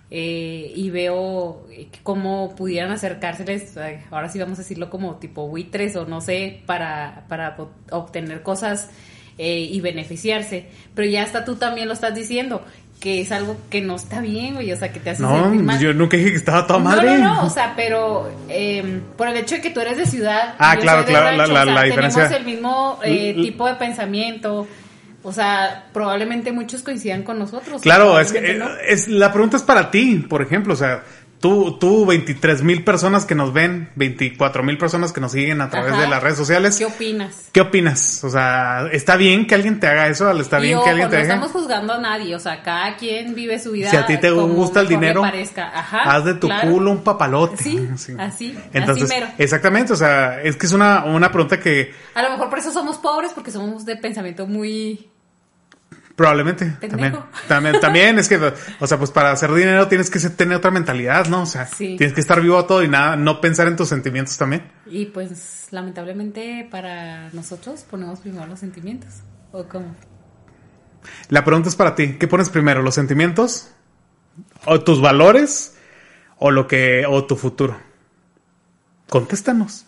Eh, 0.08 0.72
y 0.76 0.90
veo 0.90 1.66
cómo 2.04 2.54
pudieran 2.54 2.92
acercárseles, 2.92 3.76
ahora 4.12 4.28
sí 4.28 4.38
vamos 4.38 4.56
a 4.60 4.62
decirlo 4.62 4.88
como 4.88 5.16
tipo 5.16 5.48
buitres 5.48 5.96
o 5.96 6.06
no 6.06 6.20
sé, 6.20 6.62
para, 6.64 7.24
para 7.28 7.56
obtener 7.90 8.42
cosas 8.42 8.88
eh, 9.36 9.68
y 9.68 9.80
beneficiarse. 9.80 10.68
Pero 10.94 11.08
ya 11.08 11.24
hasta 11.24 11.44
tú 11.44 11.56
también 11.56 11.88
lo 11.88 11.94
estás 11.94 12.14
diciendo, 12.14 12.64
que 13.00 13.20
es 13.20 13.30
algo 13.30 13.56
que 13.68 13.80
no 13.82 13.96
está 13.96 14.20
bien, 14.20 14.54
güey, 14.54 14.72
o 14.72 14.76
sea, 14.76 14.92
que 14.92 15.00
te 15.00 15.10
hace 15.10 15.22
no, 15.22 15.44
sentir 15.44 15.62
mal. 15.62 15.78
yo 15.78 15.92
nunca 15.92 16.16
dije 16.16 16.30
que 16.30 16.36
estaba 16.36 16.66
toda 16.66 16.78
madre. 16.78 17.18
No, 17.18 17.24
no, 17.24 17.34
no, 17.34 17.46
o 17.46 17.50
sea, 17.50 17.74
pero 17.76 18.30
eh, 18.48 19.00
por 19.16 19.28
el 19.28 19.36
hecho 19.36 19.56
de 19.56 19.60
que 19.60 19.70
tú 19.70 19.80
eres 19.80 19.98
de 19.98 20.06
ciudad. 20.06 20.54
Ah, 20.58 20.76
claro, 20.80 21.04
claro, 21.04 21.36
la, 21.36 21.46
la, 21.46 21.64
la, 21.64 21.82
diferencia. 21.82 22.28
Tenemos 22.28 22.40
el 22.40 22.54
mismo 22.54 22.98
eh, 23.04 23.34
tipo 23.34 23.66
de 23.66 23.74
pensamiento. 23.74 24.66
O 25.22 25.32
sea, 25.32 25.86
probablemente 25.92 26.52
muchos 26.52 26.82
coincidan 26.82 27.24
con 27.24 27.38
nosotros. 27.38 27.82
Claro, 27.82 28.18
es, 28.20 28.32
que, 28.32 28.60
es, 28.86 29.08
la 29.08 29.32
pregunta 29.32 29.56
es 29.56 29.64
para 29.64 29.90
ti, 29.90 30.24
por 30.28 30.40
ejemplo, 30.40 30.72
o 30.74 30.76
sea, 30.76 31.02
Tú, 31.40 31.78
tú, 31.78 32.06
23 32.06 32.62
mil 32.62 32.82
personas 32.82 33.26
que 33.26 33.34
nos 33.34 33.52
ven, 33.52 33.90
24 33.96 34.62
mil 34.62 34.78
personas 34.78 35.12
que 35.12 35.20
nos 35.20 35.32
siguen 35.32 35.60
a 35.60 35.68
través 35.68 35.98
de 35.98 36.08
las 36.08 36.22
redes 36.22 36.38
sociales. 36.38 36.76
¿Qué 36.76 36.86
opinas? 36.86 37.50
¿Qué 37.52 37.60
opinas? 37.60 38.24
O 38.24 38.30
sea, 38.30 38.88
¿está 38.90 39.16
bien 39.16 39.46
que 39.46 39.54
alguien 39.54 39.78
te 39.78 39.86
haga 39.86 40.08
eso? 40.08 40.30
¿Está 40.30 40.58
bien 40.58 40.78
que 40.82 40.90
alguien 40.90 41.10
te 41.10 41.16
haga? 41.16 41.28
No 41.28 41.34
estamos 41.34 41.52
juzgando 41.52 41.92
a 41.92 41.98
nadie, 41.98 42.34
o 42.34 42.38
sea, 42.38 42.62
cada 42.62 42.96
quien 42.96 43.34
vive 43.34 43.58
su 43.58 43.72
vida. 43.72 43.90
Si 43.90 43.96
a 43.96 44.06
ti 44.06 44.16
te 44.18 44.30
gusta 44.30 44.80
el 44.80 44.88
dinero, 44.88 45.22
Ajá, 45.24 46.16
haz 46.16 46.24
de 46.24 46.34
tu 46.34 46.48
culo 46.62 46.90
un 46.90 47.02
papalote. 47.02 47.56
Sí, 47.66 48.14
así, 48.18 48.56
Entonces, 48.72 49.10
así 49.10 49.20
mero. 49.20 49.32
Exactamente, 49.38 49.92
o 49.92 49.96
sea, 49.96 50.40
es 50.42 50.56
que 50.56 50.66
es 50.66 50.72
una, 50.72 51.04
una 51.04 51.32
pregunta 51.32 51.58
que... 51.58 51.92
A 52.14 52.22
lo 52.22 52.30
mejor 52.30 52.48
por 52.48 52.58
eso 52.58 52.70
somos 52.70 52.98
pobres, 52.98 53.32
porque 53.32 53.50
somos 53.50 53.84
de 53.84 53.96
pensamiento 53.96 54.46
muy 54.46 55.08
Probablemente. 56.16 56.78
También, 56.88 57.18
también, 57.46 57.78
también 57.78 58.18
es 58.18 58.26
que, 58.26 58.36
o 58.80 58.86
sea, 58.86 58.96
pues 58.96 59.10
para 59.10 59.32
hacer 59.32 59.52
dinero 59.52 59.86
tienes 59.86 60.08
que 60.08 60.18
tener 60.30 60.56
otra 60.56 60.70
mentalidad, 60.70 61.26
¿no? 61.26 61.42
O 61.42 61.46
sea, 61.46 61.68
tienes 61.76 62.14
que 62.14 62.22
estar 62.22 62.40
vivo 62.40 62.58
a 62.58 62.66
todo 62.66 62.82
y 62.82 62.88
nada, 62.88 63.16
no 63.16 63.42
pensar 63.42 63.66
en 63.66 63.76
tus 63.76 63.90
sentimientos 63.90 64.38
también. 64.38 64.62
Y 64.86 65.06
pues, 65.06 65.68
lamentablemente 65.72 66.66
para 66.70 67.28
nosotros 67.34 67.84
ponemos 67.90 68.20
primero 68.20 68.46
los 68.46 68.58
sentimientos. 68.58 69.10
¿O 69.52 69.64
cómo? 69.64 69.94
La 71.28 71.44
pregunta 71.44 71.68
es 71.68 71.76
para 71.76 71.94
ti. 71.94 72.14
¿Qué 72.18 72.26
pones 72.26 72.48
primero? 72.48 72.82
¿Los 72.82 72.94
sentimientos? 72.94 73.68
¿O 74.64 74.80
tus 74.80 75.02
valores? 75.02 75.76
¿O 76.38 76.50
lo 76.50 76.66
que, 76.66 77.04
o 77.06 77.26
tu 77.26 77.36
futuro? 77.36 77.78
Contéstanos. 79.10 79.84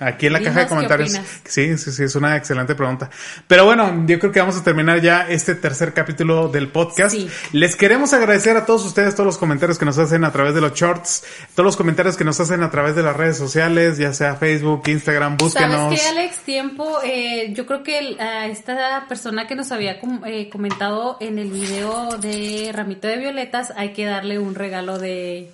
Aquí 0.00 0.26
en 0.26 0.32
la 0.32 0.42
caja 0.42 0.60
de 0.60 0.66
comentarios. 0.66 1.12
Sí, 1.44 1.78
sí, 1.78 1.92
sí, 1.92 2.02
es 2.02 2.16
una 2.16 2.36
excelente 2.36 2.74
pregunta. 2.74 3.08
Pero 3.46 3.64
bueno, 3.64 4.04
yo 4.06 4.18
creo 4.18 4.32
que 4.32 4.40
vamos 4.40 4.56
a 4.56 4.64
terminar 4.64 5.00
ya 5.00 5.28
este 5.28 5.54
tercer 5.54 5.94
capítulo 5.94 6.48
del 6.48 6.68
podcast. 6.68 7.16
Les 7.52 7.76
queremos 7.76 8.12
agradecer 8.12 8.56
a 8.56 8.66
todos 8.66 8.84
ustedes 8.84 9.14
todos 9.14 9.26
los 9.26 9.38
comentarios 9.38 9.78
que 9.78 9.84
nos 9.84 9.96
hacen 9.98 10.24
a 10.24 10.32
través 10.32 10.54
de 10.54 10.60
los 10.60 10.74
shorts, 10.74 11.24
todos 11.54 11.64
los 11.64 11.76
comentarios 11.76 12.16
que 12.16 12.24
nos 12.24 12.40
hacen 12.40 12.62
a 12.64 12.70
través 12.72 12.96
de 12.96 13.04
las 13.04 13.16
redes 13.16 13.38
sociales, 13.38 13.96
ya 13.96 14.12
sea 14.12 14.34
Facebook, 14.34 14.82
Instagram, 14.86 15.36
búsquenos. 15.36 15.72
¿Sabes 15.72 16.02
qué, 16.02 16.08
Alex? 16.08 16.38
Tiempo, 16.40 16.98
eh, 17.04 17.52
yo 17.52 17.64
creo 17.64 17.84
que 17.84 18.16
a 18.18 18.48
esta 18.48 19.06
persona 19.08 19.46
que 19.46 19.54
nos 19.54 19.70
había 19.70 20.00
eh, 20.26 20.48
comentado 20.50 21.18
en 21.20 21.38
el 21.38 21.50
video 21.50 22.18
de 22.18 22.70
Ramito 22.72 23.06
de 23.06 23.18
Violetas, 23.18 23.72
hay 23.76 23.92
que 23.92 24.06
darle 24.06 24.40
un 24.40 24.56
regalo 24.56 24.98
de, 24.98 25.50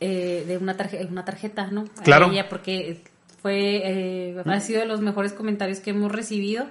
eh, 0.00 0.44
de 0.46 0.58
una, 0.58 0.76
tarjeta, 0.76 1.06
una 1.10 1.24
tarjeta, 1.24 1.66
¿no? 1.72 1.86
Claro. 2.04 2.30
ella 2.30 2.48
porque 2.48 3.02
fue, 3.44 3.82
eh, 3.84 4.42
ha 4.42 4.60
sido 4.60 4.80
de 4.80 4.86
los 4.86 5.02
mejores 5.02 5.34
comentarios 5.34 5.80
que 5.80 5.90
hemos 5.90 6.10
recibido. 6.10 6.64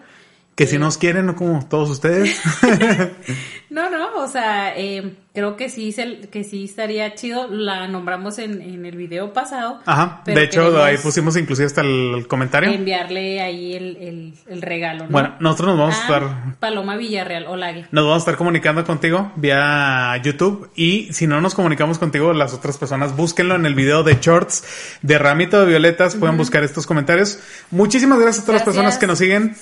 Que 0.55 0.67
si 0.67 0.77
nos 0.77 0.99
quieren, 0.99 1.25
no 1.25 1.35
como 1.35 1.65
todos 1.67 1.89
ustedes. 1.89 2.39
no, 3.71 3.89
no, 3.89 4.17
o 4.17 4.27
sea, 4.27 4.77
eh, 4.77 5.15
creo 5.33 5.57
que 5.57 5.67
sí, 5.67 5.95
que 6.31 6.43
sí 6.43 6.65
estaría 6.65 7.15
chido. 7.15 7.47
La 7.47 7.87
nombramos 7.87 8.37
en, 8.37 8.61
en 8.61 8.85
el 8.85 8.95
video 8.95 9.33
pasado. 9.33 9.79
Ajá, 9.87 10.21
de 10.25 10.43
hecho, 10.43 10.83
ahí 10.83 10.97
pusimos 10.97 11.35
inclusive 11.37 11.65
hasta 11.65 11.81
el 11.81 12.27
comentario. 12.27 12.71
Enviarle 12.71 13.41
ahí 13.41 13.73
el, 13.73 14.35
el, 14.47 14.61
regalo. 14.61 15.05
¿no? 15.05 15.09
Bueno, 15.09 15.35
nosotros 15.39 15.69
nos 15.69 15.79
vamos 15.79 15.95
a 15.95 16.01
estar... 16.01 16.59
Paloma 16.59 16.97
Villarreal, 16.97 17.47
hola. 17.47 17.73
Nos 17.91 18.03
vamos 18.03 18.15
a 18.15 18.17
estar 18.19 18.37
comunicando 18.37 18.83
contigo 18.83 19.31
vía 19.35 20.15
YouTube 20.23 20.69
y 20.75 21.11
si 21.13 21.25
no 21.25 21.41
nos 21.41 21.55
comunicamos 21.55 21.97
contigo, 21.97 22.31
las 22.33 22.53
otras 22.53 22.77
personas, 22.77 23.15
búsquenlo 23.15 23.55
en 23.55 23.65
el 23.65 23.73
video 23.73 24.03
de 24.03 24.19
Shorts 24.21 24.99
de 25.01 25.17
Ramito 25.17 25.59
de 25.59 25.65
Violetas, 25.65 26.15
pueden 26.15 26.37
buscar 26.37 26.63
estos 26.63 26.85
comentarios. 26.85 27.39
Muchísimas 27.71 28.19
gracias 28.19 28.43
a 28.43 28.45
todas 28.45 28.61
las 28.61 28.65
personas 28.65 28.97
que 28.99 29.07
nos 29.07 29.17
siguen. 29.17 29.55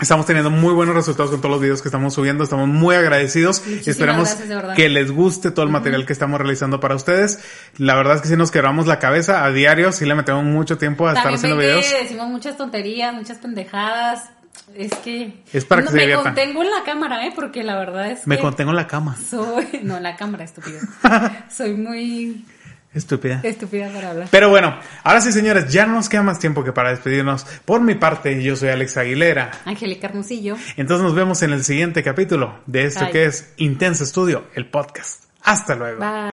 Estamos 0.00 0.24
teniendo 0.24 0.50
muy 0.50 0.72
buenos 0.72 0.94
resultados 0.94 1.30
con 1.30 1.40
todos 1.40 1.52
los 1.52 1.60
videos 1.60 1.82
que 1.82 1.88
estamos 1.88 2.14
subiendo. 2.14 2.42
Estamos 2.42 2.68
muy 2.68 2.94
agradecidos. 2.94 3.62
y 3.66 3.88
Esperamos 3.88 4.34
que 4.74 4.88
les 4.88 5.10
guste 5.10 5.50
todo 5.50 5.64
el 5.64 5.70
material 5.70 6.06
que 6.06 6.12
estamos 6.12 6.40
realizando 6.40 6.80
para 6.80 6.94
ustedes. 6.94 7.40
La 7.76 7.94
verdad 7.94 8.16
es 8.16 8.22
que 8.22 8.28
si 8.28 8.36
nos 8.36 8.50
quebramos 8.50 8.86
la 8.86 8.98
cabeza 8.98 9.44
a 9.44 9.50
diario. 9.52 9.92
Sí 9.92 10.06
le 10.06 10.14
metemos 10.14 10.44
mucho 10.44 10.78
tiempo 10.78 11.06
a 11.06 11.12
estar 11.12 11.34
haciendo 11.34 11.58
videos. 11.58 11.84
decimos 11.90 12.28
muchas 12.28 12.56
tonterías, 12.56 13.12
muchas 13.14 13.38
pendejadas. 13.38 14.30
Es 14.74 14.94
que... 14.94 15.42
Es 15.52 15.64
para 15.64 15.82
que 15.82 15.88
se 15.88 16.06
Me 16.06 16.14
contengo 16.14 16.62
en 16.62 16.70
la 16.70 16.82
cámara, 16.84 17.26
¿eh? 17.26 17.32
Porque 17.34 17.62
la 17.62 17.78
verdad 17.78 18.10
es 18.10 18.26
Me 18.26 18.38
contengo 18.38 18.70
en 18.70 18.76
la 18.76 18.86
cama. 18.86 19.16
Soy... 19.16 19.80
No, 19.82 19.96
en 19.96 20.02
la 20.02 20.16
cámara, 20.16 20.44
estúpido. 20.44 20.78
soy 21.50 21.74
muy 21.74 22.44
Estúpida. 22.92 23.40
Estúpida 23.44 23.88
para 23.92 24.10
hablar. 24.10 24.28
Pero 24.30 24.48
bueno, 24.50 24.76
ahora 25.04 25.20
sí, 25.20 25.30
señores, 25.30 25.72
ya 25.72 25.86
no 25.86 25.94
nos 25.94 26.08
queda 26.08 26.22
más 26.22 26.40
tiempo 26.40 26.64
que 26.64 26.72
para 26.72 26.90
despedirnos. 26.90 27.44
Por 27.64 27.80
mi 27.80 27.94
parte, 27.94 28.42
yo 28.42 28.56
soy 28.56 28.70
Alex 28.70 28.96
Aguilera. 28.96 29.52
Angélica 29.64 30.08
Hermosillo. 30.08 30.56
Entonces 30.76 31.04
nos 31.04 31.14
vemos 31.14 31.42
en 31.42 31.52
el 31.52 31.62
siguiente 31.62 32.02
capítulo 32.02 32.60
de 32.66 32.84
esto 32.86 33.08
que 33.10 33.26
es 33.26 33.52
Intenso 33.58 34.02
Estudio, 34.02 34.44
el 34.54 34.66
podcast. 34.66 35.24
Hasta 35.42 35.74
luego. 35.74 36.00
Bye. 36.00 36.20